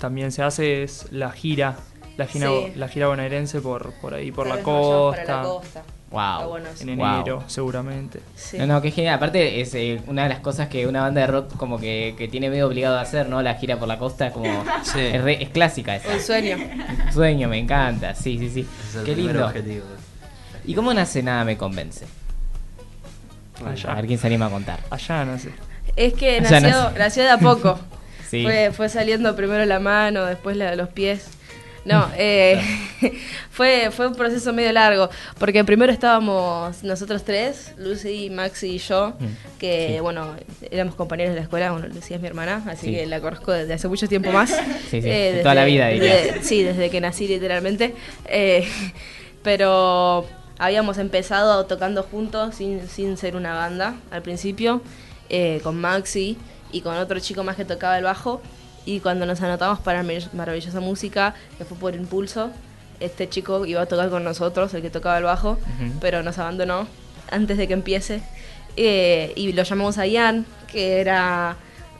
[0.00, 1.76] también se hace es la gira,
[2.16, 2.72] la gira, Sí.
[2.76, 5.82] la gira bonaerense por, por ahí, por la costa, Para la costa.
[6.12, 6.48] Wow.
[6.50, 7.06] bueno en Wow.
[7.14, 8.20] enero seguramente.
[8.36, 8.58] Sí.
[8.58, 9.14] No, no, qué genial.
[9.14, 12.28] Aparte, es eh, una de las cosas que una banda de rock como que, que
[12.28, 13.40] tiene medio obligado a hacer, ¿no?
[13.40, 14.44] La gira por la costa, como.
[14.84, 15.00] Sí.
[15.00, 16.12] Es, re- es clásica esa.
[16.12, 16.56] Un sueño.
[17.06, 18.14] Un sueño, me encanta.
[18.14, 18.60] Sí, sí, sí.
[18.60, 19.46] Ese es el Qué lindo.
[19.46, 19.86] objetivo.
[20.66, 22.04] ¿Y cómo nace Nada Me Convence?
[23.66, 24.80] A Allá, ver quién se anima a contar.
[24.90, 25.50] allá no sé.
[25.96, 26.90] Es que nació, nació.
[26.98, 27.78] nació de a poco.
[28.32, 28.44] Sí.
[28.44, 31.26] Fue, fue saliendo primero la mano, después la- los pies.
[31.84, 32.58] No, eh,
[33.50, 39.10] fue, fue un proceso medio largo, porque primero estábamos nosotros tres, Lucy, Maxi y yo,
[39.18, 39.26] Mm,
[39.58, 40.00] que sí.
[40.00, 40.34] bueno,
[40.70, 42.94] éramos compañeros de la escuela, bueno, Lucía es mi hermana, así Sí.
[42.94, 44.48] que la conozco desde hace mucho tiempo más.
[44.90, 46.14] Sí, sí, de toda la vida, diría.
[46.16, 47.94] desde- sí, desde que nací literalmente.
[48.28, 48.66] Eh,
[49.42, 50.26] pero
[50.64, 54.80] habíamos empezado tocando juntos sin, sin ser una banda al principio,
[55.28, 56.38] eh, con Maxi
[56.70, 58.40] y con otro chico más que tocaba el bajo.
[58.84, 62.50] Y cuando nos anotamos para Mar- Maravillosa Música, que fue por impulso,
[63.00, 65.92] este chico iba a tocar con nosotros, el que tocaba el bajo, Ujú.
[66.00, 66.86] pero nos abandonó
[67.30, 68.22] antes de que empiece.
[68.76, 71.56] Eh, y lo llamamos a Ian, que era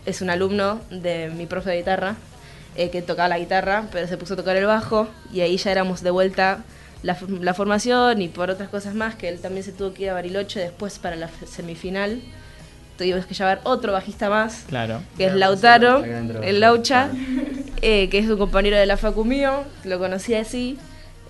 [0.06, 2.14] es un alumno de mi profe de guitarra,
[2.76, 5.70] eh, que tocaba la guitarra, pero se puso a tocar el bajo y ahí ya
[5.70, 6.64] éramos de vuelta
[7.03, 7.14] la,
[7.55, 10.61] formación y por otras cosas más, que él también se tuvo que ir a Bariloche
[10.61, 12.20] después para la semifinal,
[12.96, 15.03] tuvimos que llevar otro bajista más, Claro.
[15.16, 17.11] que es Lautaro, el Laucha,
[17.82, 20.78] eh, que es un compañero de la facu mío, lo conocí así.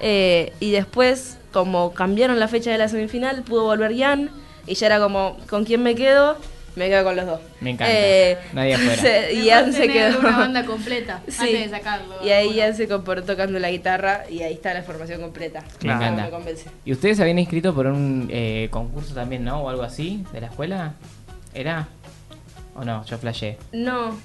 [0.00, 4.30] eh, y después, como cambiaron la fecha de la semifinal, pudo volver Jan,
[4.66, 6.36] y ya era como, ¿con quién me quedo?
[6.76, 7.40] Me quedo con los dos.
[7.60, 7.92] Me encanta.
[7.94, 8.96] Eh, Nadie afuera.
[9.02, 10.18] se- y Mejor Jan se quedó.
[10.20, 11.36] una banda completa Sí.
[11.40, 12.14] antes de sacarlo.
[12.24, 15.62] Y ahí Jan se comportó tocando la guitarra, y ahí está la formación completa.
[15.82, 16.24] Me encanta.
[16.24, 16.70] Me convence.
[16.84, 19.60] ¿Y ustedes se habían inscrito por un eh, concurso también, no?
[19.62, 20.94] O algo así, de la escuela?
[21.54, 21.88] ¿Era?
[22.74, 23.04] ¿O no?
[23.04, 23.58] Yo flashé.
[23.72, 24.16] No,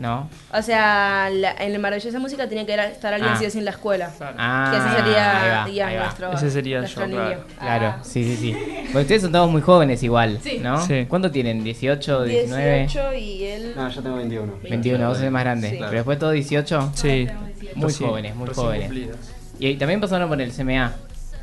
[0.00, 0.30] ¿No?
[0.52, 3.38] o sea, la- en la maravillosa música tenía que estar alguien Ah.
[3.38, 4.10] sí o sí en la escuela.
[4.38, 6.02] Ah, que ese sería ahí va, ahí va.
[6.04, 7.20] nuestro, Ese sería nuestro yo, niño.
[7.22, 7.44] claro.
[7.58, 8.02] Claro, Ah.
[8.02, 8.56] sí, sí, sí.
[8.86, 10.58] Porque ustedes son todos muy jóvenes igual, Sí.
[10.62, 10.80] ¿no?
[10.86, 11.04] Sí.
[11.06, 11.62] ¿Cuánto tienen?
[11.62, 12.78] ¿18, 19?
[12.78, 13.72] 18 y él...
[13.76, 14.52] No, yo tengo 21.
[14.62, 15.68] 21, vos sos más grande.
[15.70, 15.76] Sí.
[15.78, 16.92] Pero después todos 18.
[16.94, 17.28] Sí.
[17.74, 18.86] Muy jóvenes, muy recién jóvenes.
[18.86, 19.16] cumplidos.
[19.58, 20.94] Y también pasaron por el CMA.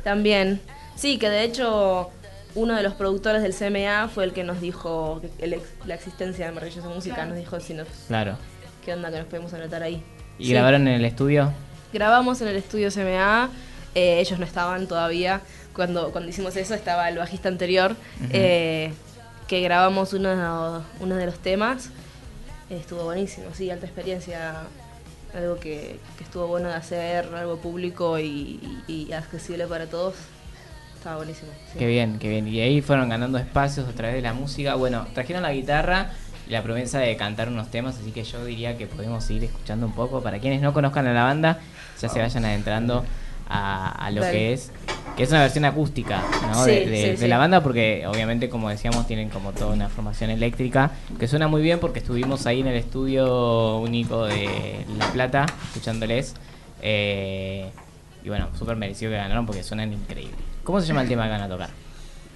[0.02, 0.60] También.
[0.96, 2.10] Sí, que de hecho
[2.58, 6.46] uno de los productores del CMA fue el que nos dijo el ex- la existencia
[6.46, 8.36] de Maravillosa Música, nos dijo si nos, Claro.
[8.84, 10.02] qué onda que nos podemos anotar ahí.
[10.38, 10.52] ¿Y Sí.
[10.52, 11.52] grabaron en el estudio?
[11.92, 13.50] Grabamos en el estudio CMA,
[13.94, 15.40] eh, ellos no estaban todavía.
[15.74, 17.94] Cuando, cuando hicimos eso estaba el bajista anterior,
[18.30, 18.92] eh,
[19.46, 21.90] que grabamos uno, uno de los temas.
[22.70, 24.62] Estuvo buenísimo, sí, alta experiencia.
[25.34, 30.14] Algo que, que estuvo bueno de hacer, algo público y, y- y accesible para todos.
[30.98, 31.50] Estaba buenísimo.
[31.72, 31.78] sí.
[31.78, 32.48] Qué bien, qué bien.
[32.48, 34.74] Y ahí fueron ganando espacios a través de la música.
[34.74, 36.10] Bueno, trajeron la guitarra
[36.46, 39.86] y la promesa de cantar unos temas, así que yo diría que podemos ir escuchando
[39.86, 40.22] un poco.
[40.22, 41.60] Para quienes no conozcan a la banda,
[42.00, 43.04] ya se vayan adentrando
[43.48, 44.32] a, a lo Dale.
[44.36, 44.72] que es,
[45.16, 46.64] que es una versión acústica ¿no?
[46.64, 47.28] Sí, de, de- sí, de sí.
[47.28, 51.62] la banda, porque obviamente, como decíamos, tienen como toda una formación eléctrica, que suena muy
[51.62, 56.34] bien porque estuvimos ahí en el estudio único de La Plata, escuchándoles.
[56.82, 57.70] Eh,
[58.24, 60.34] y bueno, súper merecido que ganaron porque suenan increíble.
[60.68, 61.70] ¿Cómo se llama el tema que van a tocar?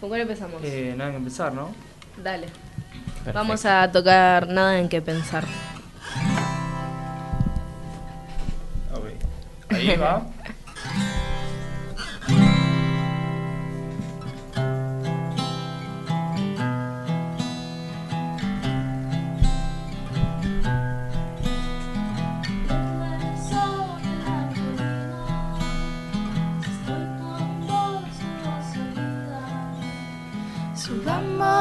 [0.00, 0.62] ¿Con cuál empezamos?
[0.64, 1.68] Eh, nada que empezar, ¿no?
[2.16, 2.46] Dale.
[2.46, 3.32] Perfecto.
[3.34, 5.44] Vamos a tocar Nada en qué pensar.
[8.94, 9.04] Ok.
[9.68, 10.26] Ahí va.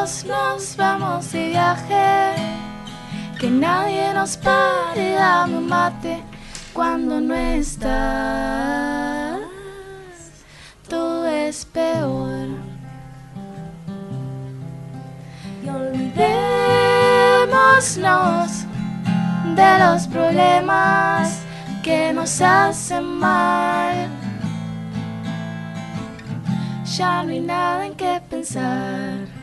[0.01, 0.25] Nos
[0.77, 2.33] vamos de viaje,
[3.39, 6.23] que nadie nos pare, dame un mate
[6.73, 9.37] cuando no estás.
[10.89, 12.47] Todo es peor.
[15.63, 18.65] Y olvidémonos
[19.55, 21.41] de los problemas
[21.83, 24.09] que nos hacen mal.
[26.97, 29.40] Ya no hay nada en qué pensar.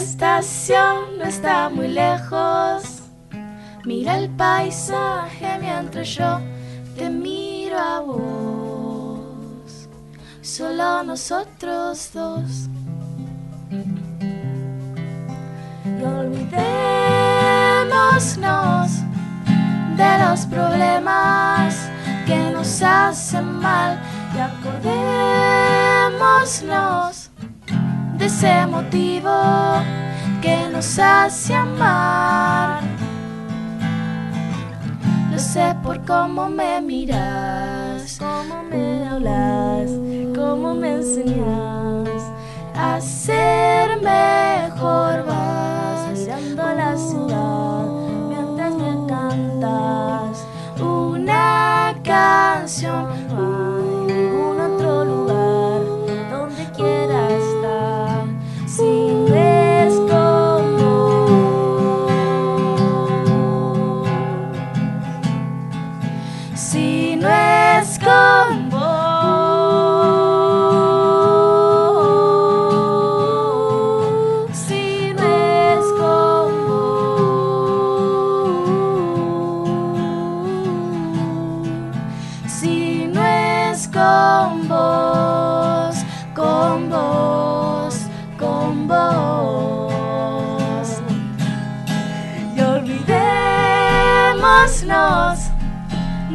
[0.00, 3.02] Estación no está muy lejos.
[3.84, 6.40] Mira el paisaje mientras yo
[6.96, 9.90] te miro a vos.
[10.40, 12.70] Solo nosotros dos.
[15.84, 19.02] Y olvidémonos
[19.98, 21.90] de los problemas
[22.26, 24.00] que nos hacen mal
[24.34, 27.19] y acordémonos
[28.20, 29.30] de ese motivo
[30.42, 32.82] que nos hace amar.
[35.32, 39.90] Lo sé por cómo me miras, cómo me hablas,
[40.36, 42.22] cómo me enseñas
[42.74, 45.24] a ser mejor.
[45.24, 47.86] Vas mirando la ciudad
[48.28, 50.44] mientras me cantas
[50.78, 53.49] una canción.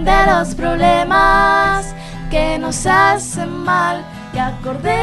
[0.06, 1.94] De los problemas
[2.30, 4.96] que nos hacen mal y acordémonos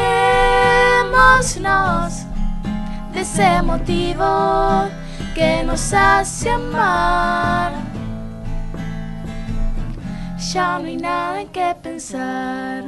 [3.13, 4.89] de ese motivo
[5.35, 7.73] que nos hace amar.
[10.53, 12.85] Ya no hay nada en qué pensar.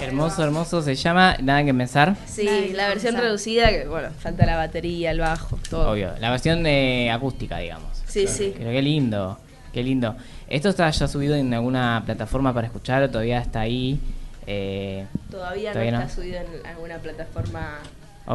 [0.00, 0.82] Hermoso, hermoso.
[0.82, 2.16] Se llama Nada que pensar.
[2.26, 3.24] Sí, que la versión pensar.
[3.24, 5.90] reducida, que bueno, falta la batería, el bajo, todo.
[5.90, 6.12] Obvio.
[6.18, 7.97] La versión eh, acústica, digamos.
[8.08, 8.54] Sí, sí.
[8.56, 9.38] Pero qué lindo.
[9.72, 10.16] Qué lindo.
[10.48, 14.00] ¿Esto está ya subido en alguna plataforma para escuchar o todavía está ahí?
[14.46, 16.04] Eh, Todavía, Todavía no no.
[16.04, 17.78] está subido en alguna plataforma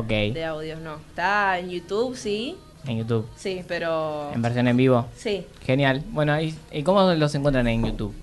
[0.07, 0.95] de audios, no.
[1.09, 2.55] Está en YouTube, sí.
[2.88, 3.28] En YouTube.
[3.36, 4.32] Sí, pero.
[4.34, 5.07] En versión en vivo.
[5.15, 5.45] Sí.
[5.65, 6.03] Genial.
[6.09, 8.13] Bueno, ¿y, y cómo los encuentran en YouTube?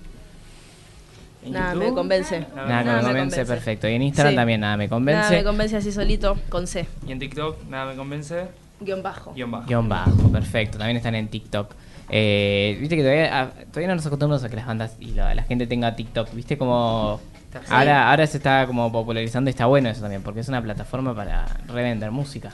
[1.43, 1.87] ¿En Nada, YouTube?
[1.89, 2.45] me convence.
[2.55, 3.89] Nada, me convence, perfecto.
[3.89, 4.35] Y en Instagram Sí.
[4.35, 5.19] también nada me convence.
[5.21, 6.87] Nada, me convence así solito, con C.
[7.07, 8.45] Y en TikTok, nada me convence.
[8.81, 9.33] Guión bajo.
[9.33, 9.65] Guión bajo.
[9.67, 10.77] Guión bajo, perfecto.
[10.77, 11.73] También están en TikTok.
[12.09, 15.33] Eh, Viste que todavía, ah, todavía no nos acostumbramos a que las bandas y la,
[15.33, 16.33] la gente tenga TikTok.
[16.33, 17.19] Viste como...
[17.51, 17.57] Sí.
[17.69, 21.13] Ahora, ahora se está como popularizando y está bueno eso también, porque es una plataforma
[21.13, 22.53] para revender música.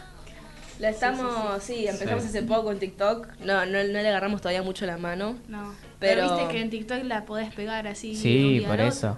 [0.80, 2.30] La estamos, sí, empezamos Sí.
[2.30, 3.28] hace poco en TikTok.
[3.40, 5.36] No, no, no le agarramos todavía mucho la mano.
[5.48, 5.74] No.
[6.00, 8.16] Pero, Pero, viste que en TikTok la podés pegar así.
[8.16, 9.18] Sí, por eso.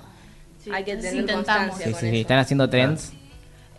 [0.72, 1.45] Hay que tener intentamos.
[1.45, 1.86] constancia.
[1.86, 2.12] Sí, con sí, sí.
[2.16, 2.22] eso.
[2.22, 3.14] Están haciendo trends.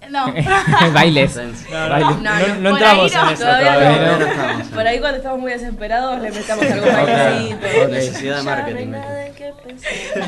[0.09, 0.33] No.
[0.95, 1.37] Bailes.
[1.37, 2.19] No, Bailes.
[2.21, 4.13] no, no, entramos ahí no, en eso todavía todavía.
[4.13, 4.19] no.
[4.19, 4.67] no estamos.
[4.69, 6.95] Por ahí cuando estamos muy desesperados le metamos algún Ok.
[6.97, 7.89] bailecito.
[7.89, 8.93] Necesidad de marketing.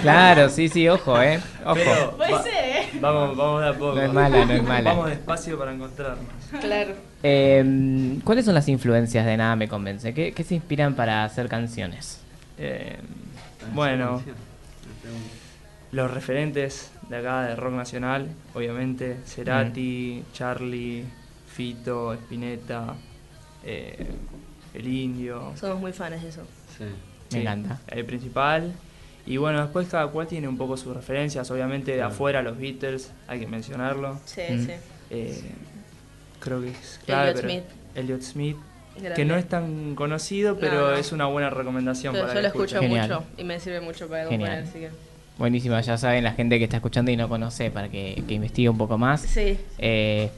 [0.02, 1.40] Claro, sí, sí, ojo, eh.
[1.64, 1.74] Ojo.
[1.74, 2.88] Pero Puede va- ser, ¿eh?
[3.00, 3.94] vamos, vamos de a poco.
[3.94, 4.90] No es mala, no es mala.
[4.90, 6.26] Vamos despacio para encontrarnos.
[6.60, 6.94] Claro.
[7.22, 10.12] Eh, ¿Cuáles son las influencias de Nada Me Convence?
[10.14, 12.20] ¿Qué, qué se inspiran para hacer canciones?
[12.58, 12.98] Eh,
[13.74, 14.22] bueno,
[15.92, 21.04] los referentes de acá de rock nacional, obviamente, Cerati, Charlie,
[21.46, 22.94] Fito, Spinetta,
[23.64, 24.06] eh,
[24.74, 25.52] El Indio.
[25.56, 26.42] Somos muy fans de eso.
[26.78, 26.84] Sí.
[27.32, 27.78] Me encanta.
[27.88, 28.72] El principal.
[29.26, 31.50] Y bueno, después cada cual tiene un poco sus referencias.
[31.50, 32.12] Obviamente de Claro.
[32.12, 34.18] afuera los Beatles, hay que mencionarlo.
[34.24, 34.66] Sí, Mm.
[34.66, 34.72] sí.
[35.10, 35.40] Eh,
[36.40, 37.64] creo que es clave, Elliot Smith.
[37.94, 38.56] Elliot Smith,
[38.96, 39.14] Grande.
[39.14, 40.94] que no es tan conocido, No, pero no.
[40.96, 44.26] es una buena recomendación Pero para yo lo escucho mucho y me sirve mucho para
[44.28, 44.64] Genial.
[44.64, 45.11] componer, así que.
[45.38, 48.68] Buenísimo, ya saben la gente que está escuchando y no conoce para que, que investigue
[48.68, 49.22] un poco más.
[49.22, 49.58] Sí.
[49.78, 50.30] Eh,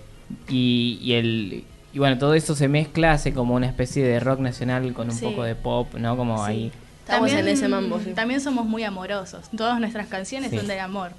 [0.49, 4.41] y, y el y bueno, todo eso se mezcla, hace como una especie de rock
[4.41, 5.25] nacional con un Sí.
[5.27, 6.17] poco de pop, ¿no?
[6.17, 6.51] Como Sí.
[6.51, 6.73] ahí.
[7.05, 8.13] Estamos en ese mambo, sí.
[8.15, 9.49] También somos muy amorosos.
[9.57, 10.57] Todas nuestras canciones Sí.
[10.57, 11.13] son del amor.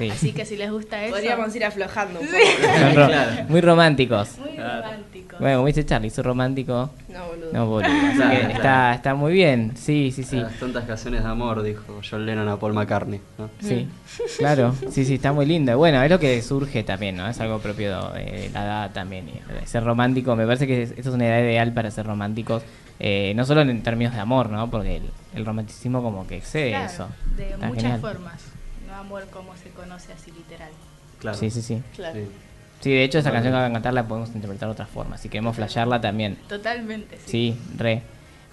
[0.00, 0.10] Sí.
[0.10, 1.14] Así que si les gusta eso.
[1.14, 2.38] Podríamos ir aflojando un poco.
[2.94, 3.44] Claro.
[3.48, 4.38] Muy románticos.
[4.38, 5.38] Muy románticos.
[5.38, 6.90] Bueno, como dice Charlie, soy romántico.
[7.08, 7.52] No, boludo.
[7.52, 7.90] No, boludo.
[8.08, 8.52] Así Claro, que claro.
[8.56, 9.72] está, está muy bien.
[9.76, 10.36] Sí, sí, sí.
[10.36, 13.20] Las tantas canciones de amor, dijo John Lennon a Paul McCartney.
[13.38, 13.50] ¿no?
[13.60, 13.88] Sí,
[14.38, 15.76] claro, sí, sí, está muy lindo.
[15.76, 17.28] Bueno, es lo que surge también, ¿no?
[17.28, 19.28] Es algo propio de la edad también.
[19.28, 22.62] y Ser romántico, me parece que es- esta es una edad ideal para ser románticos,
[22.98, 24.70] eh, no solo en términos de amor, ¿no?
[24.70, 27.08] Porque el, el romanticismo como que excede Claro, eso.
[27.36, 28.00] de Está muchas genial.
[28.00, 28.42] formas.
[28.90, 30.70] No amor como se conoce así literal.
[31.20, 31.36] Claro.
[31.38, 31.82] Sí, sí, sí.
[31.94, 32.14] Claro.
[32.18, 32.26] Sí.
[32.80, 33.36] Sí, de hecho esta Vale.
[33.42, 35.18] canción que van a cantar la podemos interpretar de otra forma.
[35.18, 36.36] Si queremos flashearla también.
[36.48, 37.54] Totalmente, sí.
[37.54, 38.02] Sí, re.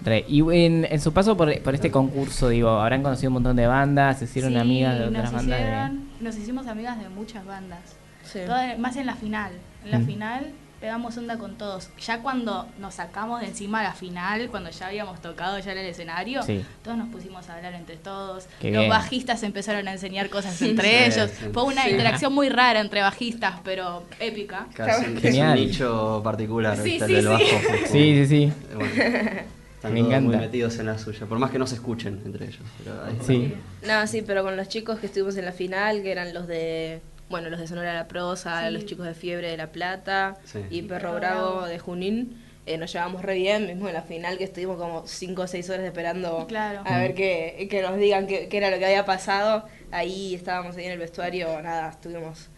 [0.00, 0.24] Re.
[0.28, 3.66] Y en, en su paso por, por este concurso, digo, habrán conocido un montón de
[3.66, 5.58] bandas, se hicieron Sí, amigas de otras nos bandas.
[5.58, 7.80] de- hicieron- Nos hicimos amigas de muchas bandas.
[8.22, 8.40] Sí.
[8.46, 9.52] Todas- más en la final.
[9.84, 10.06] En la Mm.
[10.06, 10.46] final
[10.80, 11.88] pegamos onda con todos.
[12.04, 15.86] Ya cuando nos sacamos de encima la final, cuando ya habíamos tocado ya en el
[15.86, 16.64] escenario, Sí.
[16.84, 18.46] todos nos pusimos a hablar entre todos.
[18.60, 18.90] Qué Los bien.
[18.90, 21.30] bajistas empezaron a enseñar cosas entre Sí, ellos.
[21.52, 21.90] Fue una Sí.
[21.90, 24.66] interacción muy rara entre bajistas, pero épica.
[24.74, 25.58] Casi un- es Genial.
[25.58, 27.26] un nicho particular, Sí, sí, el del sí.
[27.28, 27.42] bajo.
[27.86, 28.52] Sí, sí, sí.
[28.74, 28.92] bueno,
[29.78, 30.20] están Me todos encanta.
[30.20, 32.62] muy metidos en la suya, por más que no se escuchen entre ellos.
[32.84, 33.24] pero ahí está.
[33.24, 33.54] Sí.
[33.86, 37.00] No, sí, pero con los chicos que estuvimos en la final, que eran los de.
[37.28, 38.72] Bueno, los de Sonora La Prosa, Sí.
[38.72, 40.60] los chicos de Fiebre de La Plata Sí.
[40.70, 42.44] y Perro Bravo de Junín.
[42.70, 45.70] eh, nos llevamos re bien, mismo en la final que estuvimos como 5 o 6
[45.70, 46.82] horas esperando Claro.
[46.84, 49.64] a ver que, que nos digan qué qué era lo que había pasado.
[49.90, 52.48] Ahí estábamos ahí en el vestuario, nada, estuvimos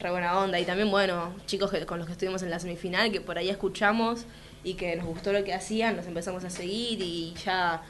[0.00, 0.58] re buena onda.
[0.58, 3.50] Y también, bueno, chicos que- con los que estuvimos en la semifinal, que por ahí
[3.50, 4.24] escuchamos
[4.64, 7.82] y que nos gustó lo que hacían, nos empezamos a seguir y ya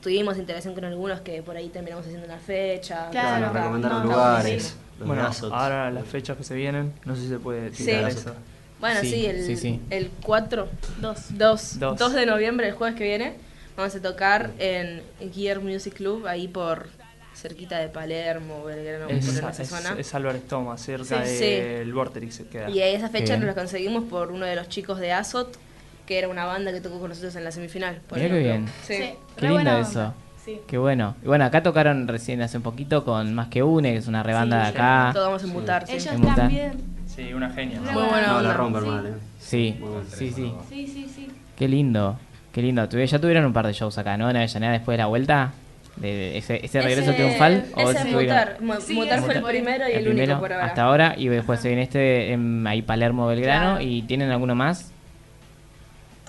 [0.00, 3.08] tuvimos interacción con algunos que por ahí terminamos haciendo una fecha.
[3.10, 4.76] Claro, Nos recomendaron no, no, lugares.
[4.98, 8.18] Los Bueno, ahora las fechas que se vienen, no sé si se puede tirar Sí.
[8.18, 8.34] eso.
[8.80, 9.80] Bueno, Sí, sí, el, sí, sí.
[9.90, 10.68] el 4,
[11.00, 11.18] Dos.
[11.30, 11.98] 2, Dos.
[11.98, 13.34] 2 de noviembre, el jueves que viene,
[13.76, 16.86] vamos a tocar en Gear Music Club, ahí por
[17.34, 19.94] cerquita de Palermo, Belgrano, por Es, esa es, zona.
[19.98, 21.44] es Álvarez Thomas, cerca Sí, sí.
[21.44, 22.68] del Vorterix se queda.
[22.70, 23.40] Y ahí esa fecha Bien.
[23.40, 25.56] nos la conseguimos por uno de los chicos de Azot,
[26.06, 28.00] que era una banda que tocó con nosotros en la semifinal.
[28.08, 28.66] por Mirá bien.
[28.86, 28.94] Sí.
[29.36, 29.54] Qué eso.
[29.54, 30.14] onda.
[30.48, 30.60] Sí.
[30.66, 31.14] Qué bueno.
[31.22, 34.22] Y bueno, acá tocaron recién hace un poquito con Más que Une, que es una
[34.22, 35.10] rebanda de Sí, acá.
[35.12, 35.92] Todos vamos a mutar, sí.
[35.94, 36.36] Ellos En Mutar.
[36.36, 36.72] también.
[37.06, 37.80] Sí, una genia.
[37.80, 38.88] Muy Muy buena No, la rompen Sí.
[38.88, 39.10] mal, eh.
[39.38, 39.96] Sí, bueno.
[40.08, 40.52] sí, sí.
[40.68, 41.28] Sí, sí, sí.
[41.56, 42.18] Qué lindo.
[42.52, 42.88] Qué lindo.
[42.88, 44.30] Ya tuvieron un par de shows acá, ¿no?
[44.30, 45.52] En Avellaneda después de la vuelta.
[45.96, 47.64] de, ese, ese regreso triunfal?
[47.76, 48.80] Ese se es tuvieron- Mutar.
[48.82, 50.64] Sí, Mutar fue el primero y el, el primero único por ahora.
[50.66, 53.80] hasta ahora y después se viene este em, ahí Palermo Belgrano Claro.
[53.84, 54.92] y tienen alguno más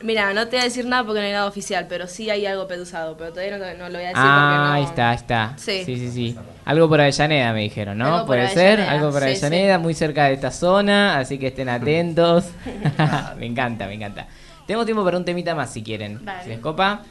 [0.01, 2.45] Mira, no te voy a decir nada porque no hay nada oficial, pero sí hay
[2.45, 4.71] algo pedusado, pero todavía no, no lo voy a decir ah porque no...
[4.73, 5.83] ahí está ahí está Sí.
[5.85, 9.25] sí sí sí algo por Avellaneda me dijeron no Algo puede ser algo por sí,
[9.27, 12.45] Avellaneda muy cerca de esta zona así que estén atentos
[13.37, 14.27] me encanta me encanta
[14.65, 16.43] tenemos tiempo para un temita más si quieren Dale.
[16.43, 17.03] si les copa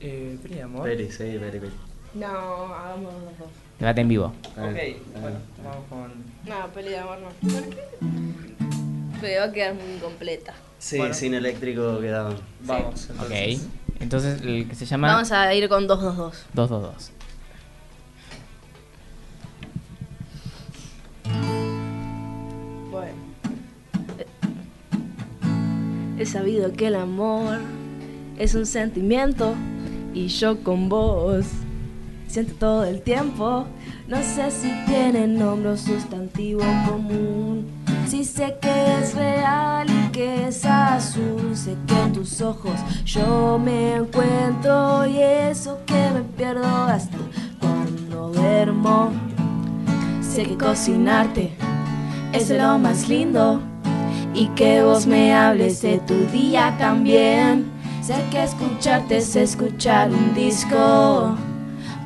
[0.00, 0.84] Eh, Peli de amor.
[0.88, 1.72] Peri, sí, peri, peri.
[2.14, 2.26] No,
[2.74, 3.48] hagamos los dos.
[3.80, 4.78] debate en vivo Ok,
[5.20, 6.12] bueno, vamos con.
[6.46, 7.28] No, peli de amor no.
[7.52, 7.84] ¿Por qué?
[9.20, 10.54] Pero va a quedar muy incompleta.
[10.78, 11.14] Sí, Bueno.
[11.14, 12.34] sin eléctrico quedaba.
[12.64, 13.08] Vamos.
[13.18, 13.66] ok Entonces.
[14.00, 16.44] entonces el que se llama Vamos a ir con 222.
[16.54, 17.10] 222
[22.90, 23.14] Bueno.
[26.18, 27.58] He sabido que el amor
[28.38, 29.54] es un sentimiento
[30.14, 31.46] y yo con vos
[32.26, 33.66] siento todo el tiempo.
[34.08, 37.66] No sé si tiene nombre o sustantivo común.
[38.08, 42.72] Si sé que es real y que es azul, sé que en tus ojos
[43.04, 47.18] yo me encuentro y eso que me pierdo hasta
[47.60, 49.12] cuando duermo.
[50.22, 51.52] Sé que cocinarte
[52.32, 53.60] es lo más lindo
[54.32, 57.70] y que vos me hables de tu día también.
[58.00, 61.36] Sé que escucharte es escuchar un disco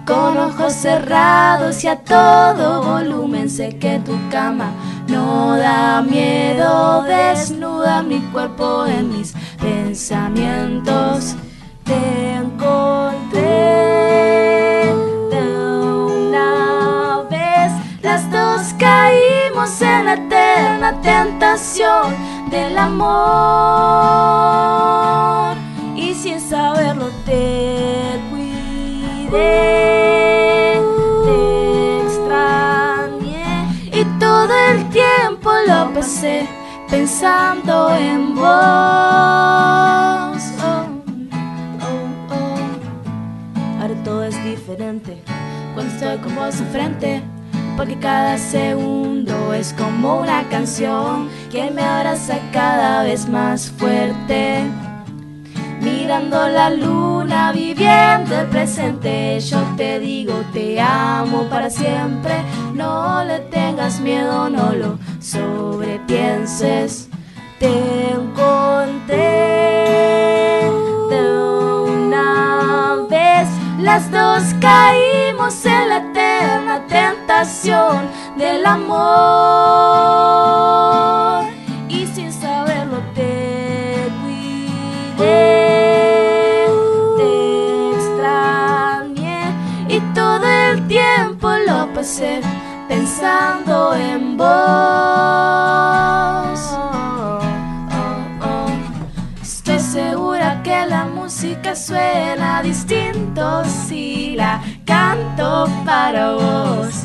[0.06, 3.48] con ojos cerrados y a todo volumen.
[3.48, 4.70] Sé que tu cama
[5.08, 11.36] no da miedo, desnuda mi cuerpo en mis pensamientos.
[11.84, 13.40] Te encontré
[15.30, 17.72] de una vez,
[18.02, 22.14] las dos caímos en la eterna tentación
[22.50, 24.71] del amor
[36.90, 38.42] pensando en vos.
[40.60, 40.86] Oh,
[41.80, 43.80] oh, oh.
[43.80, 45.22] Ahora todo es diferente
[45.74, 47.22] cuando estoy con vos enfrente.
[47.76, 54.64] Porque cada segundo es como una canción que me abraza cada vez más fuerte.
[55.82, 62.44] Mirando la luna, viviendo el presente, yo te digo te amo para siempre.
[62.72, 67.08] No le tengas miedo, no lo sobrepienses.
[67.58, 69.16] Te encontré
[71.10, 71.20] de
[71.90, 73.48] una vez,
[73.80, 78.08] las dos caímos en la eterna tentación
[78.38, 80.02] del amor
[92.88, 94.48] pensando en vos.
[99.40, 107.04] Estoy segura que la música suena distinto si la canto para vos.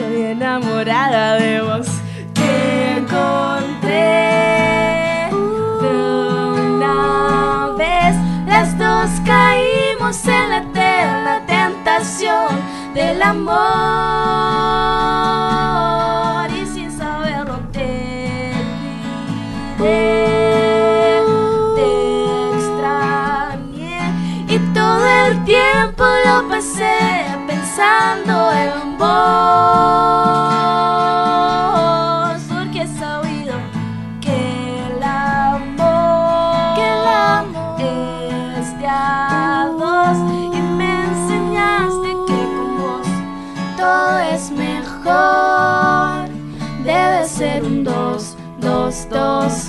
[0.00, 1.86] Estoy enamorada de vos.
[2.32, 3.98] Te encontré
[6.80, 8.16] una vez.
[8.46, 12.62] Las dos caímos en la eterna tentación
[12.94, 13.58] del amor.
[16.50, 18.54] Y sin saberlo te
[19.76, 21.18] te
[22.56, 24.14] extrañé.
[24.48, 28.79] Y todo el tiempo lo pasé pensando en
[32.50, 33.54] Porque he sabido
[34.20, 40.18] que el amor, que el amor es de a dos.
[40.54, 43.08] Y me enseñaste que con vos
[43.78, 46.28] todo es mejor.
[46.84, 49.59] Debe ser un dos, dos, dos.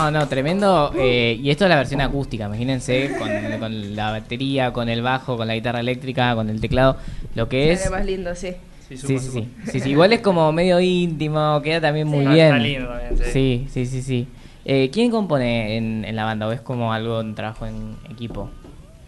[0.00, 0.94] No, no, tremendo.
[0.98, 5.36] eh, y esto es la versión acústica, imagínense, con, con la batería, con el bajo,
[5.36, 6.96] con la guitarra eléctrica, con el teclado.
[7.34, 7.80] Lo que es.
[7.80, 8.54] Sale más lindo, sí.
[8.88, 9.48] Sí, sí, sí.
[9.70, 12.46] Sí, sí, Igual es como medio íntimo, queda también muy bien.
[12.46, 13.24] está lindo también, sí.
[13.32, 14.28] Sí, sí, sí, sí.
[14.64, 16.48] Eh, ¿Quién compone en, en la banda?
[16.48, 18.48] ¿O es como algo, un trabajo en equipo?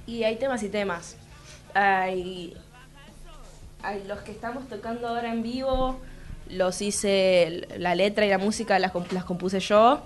[0.06, 1.16] Y hay temas y temas.
[1.74, 2.54] Ay,
[3.82, 5.98] ay, los que estamos tocando ahora en vivo
[6.50, 10.02] los hice, la letra y la música las, comp- las compuse yo.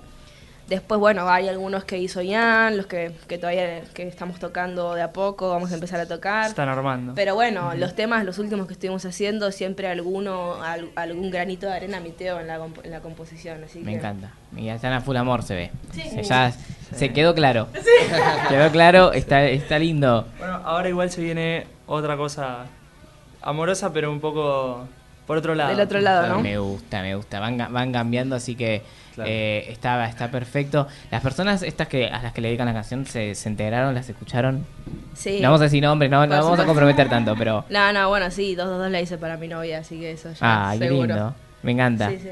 [0.69, 5.03] Después, bueno, hay algunos que hizo Ian, los que, que todavía que estamos tocando de
[5.03, 6.49] a poco, vamos a empezar a tocar.
[6.49, 7.13] Están armando.
[7.15, 11.75] Pero bueno, los temas, los últimos que estuvimos haciendo, siempre alguno, al- algún granito de
[11.75, 13.63] arena miteo en la, comp- en la composición.
[13.63, 14.33] Así Me que- encanta.
[14.51, 15.71] Mira, están a full amor, se ve.
[15.93, 16.01] Sí.
[16.03, 16.53] Se- Ya
[16.95, 17.69] se quedó claro.
[18.49, 20.27] Quedó claro, está, está lindo.
[20.39, 22.67] Bueno, ahora igual se viene otra cosa
[23.41, 24.89] amorosa, pero un poco
[25.27, 25.71] por otro lado.
[25.71, 26.41] Del otro lado, ¿no?
[26.41, 27.41] Me gusta, me gusta.
[27.41, 28.83] Van, van cambiando, así que
[29.15, 29.31] Claro.
[29.33, 30.87] eh, está, está perfecto.
[31.11, 34.09] Las personas estas que a las que le dedican la canción se, se integraron, las
[34.09, 34.67] escucharon.
[35.15, 35.39] Sí.
[35.41, 37.65] No vamos a decir nombres, no, no vamos a comprometer tanto, pero.
[37.71, 40.79] No, no, bueno, sí, 222 la hice para mi novia, así que eso ya Ay,
[40.79, 41.07] qué seguro.
[41.15, 41.35] lindo.
[41.63, 42.11] Me encanta.
[42.11, 42.29] Sí, sí.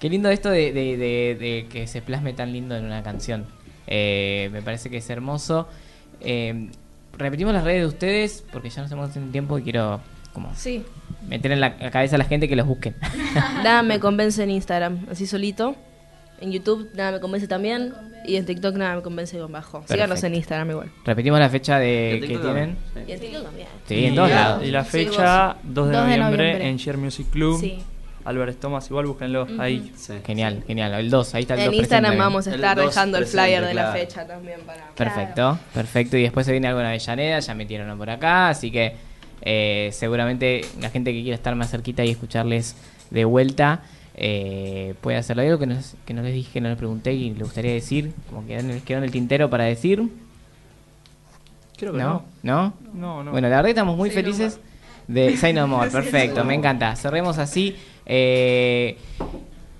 [0.00, 3.46] Qué lindo esto de, de- de- de que se plasme tan lindo en una canción.
[3.86, 5.68] Eh, me parece que es hermoso.
[6.20, 6.70] Eh,
[7.16, 10.00] repetimos las redes de ustedes porque ya nos hemos haciendo tiempo y quiero
[10.32, 10.84] como Sí.
[11.28, 12.94] meter en la, cabeza a la gente que los busquen.
[13.64, 15.76] Nada me convence en Instagram, así solito.
[16.40, 17.92] En YouTube nada me convence también.
[18.24, 19.82] Y en TikTok nada me convence con bajo.
[19.86, 20.26] Síganos Perfecto.
[20.28, 20.90] en Instagram igual.
[21.04, 22.76] Repetimos la fecha de que tienen.
[23.06, 23.68] Y en TikTok también.
[23.86, 24.64] Sí, en todos y la- lados.
[24.64, 27.60] Y la Sí, fecha, 2 de, 2 de noviembre, en Share Music Club.
[27.60, 27.78] Sí.
[28.24, 29.92] Álvarez Thomas, igual búsquenlo ahí.
[29.96, 30.14] Sí.
[30.26, 30.92] Genial, genial.
[30.94, 33.64] El 2, ahí está el En 2 Instagram vamos a estar dejando el presente, flyer
[33.66, 34.88] de la fecha también para.
[34.94, 36.16] Perfecto, perfecto.
[36.16, 38.94] Y después se viene algo en Avellaneda, ya metieron por acá, así que
[39.42, 42.76] eh, seguramente la gente que quiera estar más cerquita y escucharles
[43.10, 43.82] de vuelta
[44.14, 45.42] eh, puede hacerlo.
[45.42, 47.72] Hay algo que, nos- que no les dije, que no les pregunté y le gustaría
[47.72, 50.08] decir, como que les quedó en el tintero para decir.
[51.76, 52.24] Creo que ¿No?
[52.42, 52.74] no.
[52.74, 52.74] ¿No?
[52.92, 53.30] No, no.
[53.30, 54.60] Bueno, la verdad estamos muy felices
[55.08, 55.90] de Say No More.
[55.90, 56.94] Perfecto, me encanta.
[56.96, 57.76] Cerremos así.
[58.04, 58.98] Eh,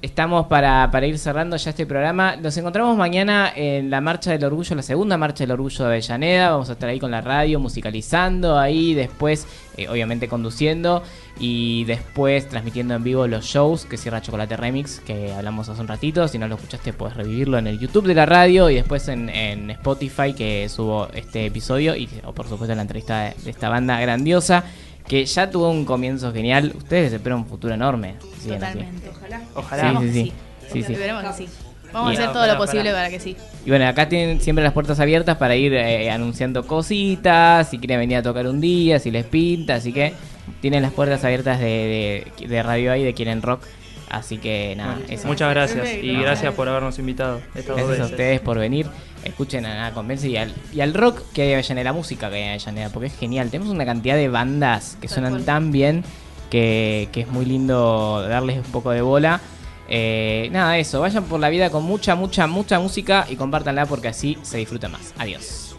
[0.03, 2.36] estamos para, para ir cerrando ya este programa.
[2.36, 6.51] Nos encontramos mañana en la Marcha del Orgullo, la segunda Marcha del Orgullo de Avellaneda.
[6.51, 9.46] Vamos a estar ahí con la radio, musicalizando ahí, después,
[9.76, 11.03] eh, obviamente, conduciendo
[11.38, 15.88] y después transmitiendo en vivo los shows que cierra Chocolate Remix, que hablamos hace un
[15.88, 16.28] ratito.
[16.28, 19.30] Si no lo escuchaste, puedes revivirlo en el YouTube de la radio y después en,
[19.70, 24.64] Spotify, que subo este episodio y, o por supuesto, la entrevista de esta banda grandiosa.
[25.11, 26.73] Que ya tuvo un comienzo genial.
[26.77, 28.15] Ustedes esperan un futuro enorme.
[28.39, 28.49] así.
[28.49, 29.09] Totalmente.
[29.11, 29.41] Ojalá.
[29.57, 30.01] Ojalá.
[30.01, 30.33] Sí, sí, sí.
[30.73, 30.93] sí, sí.
[30.93, 31.49] Esperemos que sí.
[31.93, 33.37] Vamos Y- a hacer todo lo posible para que sí.
[33.67, 37.99] Y bueno, acá tienen siempre las puertas abiertas para ir eh, anunciando cositas, si quieren
[37.99, 40.13] venir a tocar un día, si les pinta, así que
[40.61, 43.65] tienen las puertas abiertas de, de, de Radio ahí, de Quieren Rock,
[44.11, 45.27] así que nada, Bueno, eso.
[45.27, 48.87] muchas gracias y gracias por habernos invitado estas dos Gracias a ustedes por venir.
[49.25, 52.31] Escuchen a Nada Convence y al, y al rock que hay en Avellaneda, la música
[52.31, 53.51] que hay en Avellaneda, porque es genial.
[53.51, 56.05] Tenemos una cantidad de bandas que suenan tan bien
[56.51, 59.41] que, que es muy lindo darles un poco de bola.
[59.89, 61.01] Eh, nada, eso.
[61.01, 64.89] Vayan por la vida con mucha, mucha, mucha música y compártanla porque así se disfruta
[64.89, 65.13] más.
[65.19, 65.77] Adiós.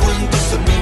[0.00, 0.79] Final de cuentas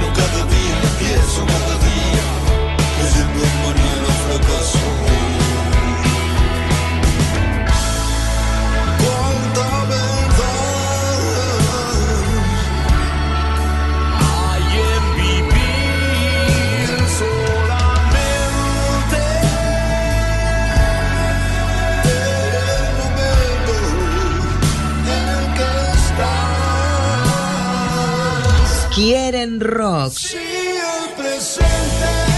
[29.59, 30.13] rock.
[30.33, 32.28] El presente.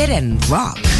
[0.00, 0.30] Muchas gracias.
[0.30, 0.99] Quieren rock.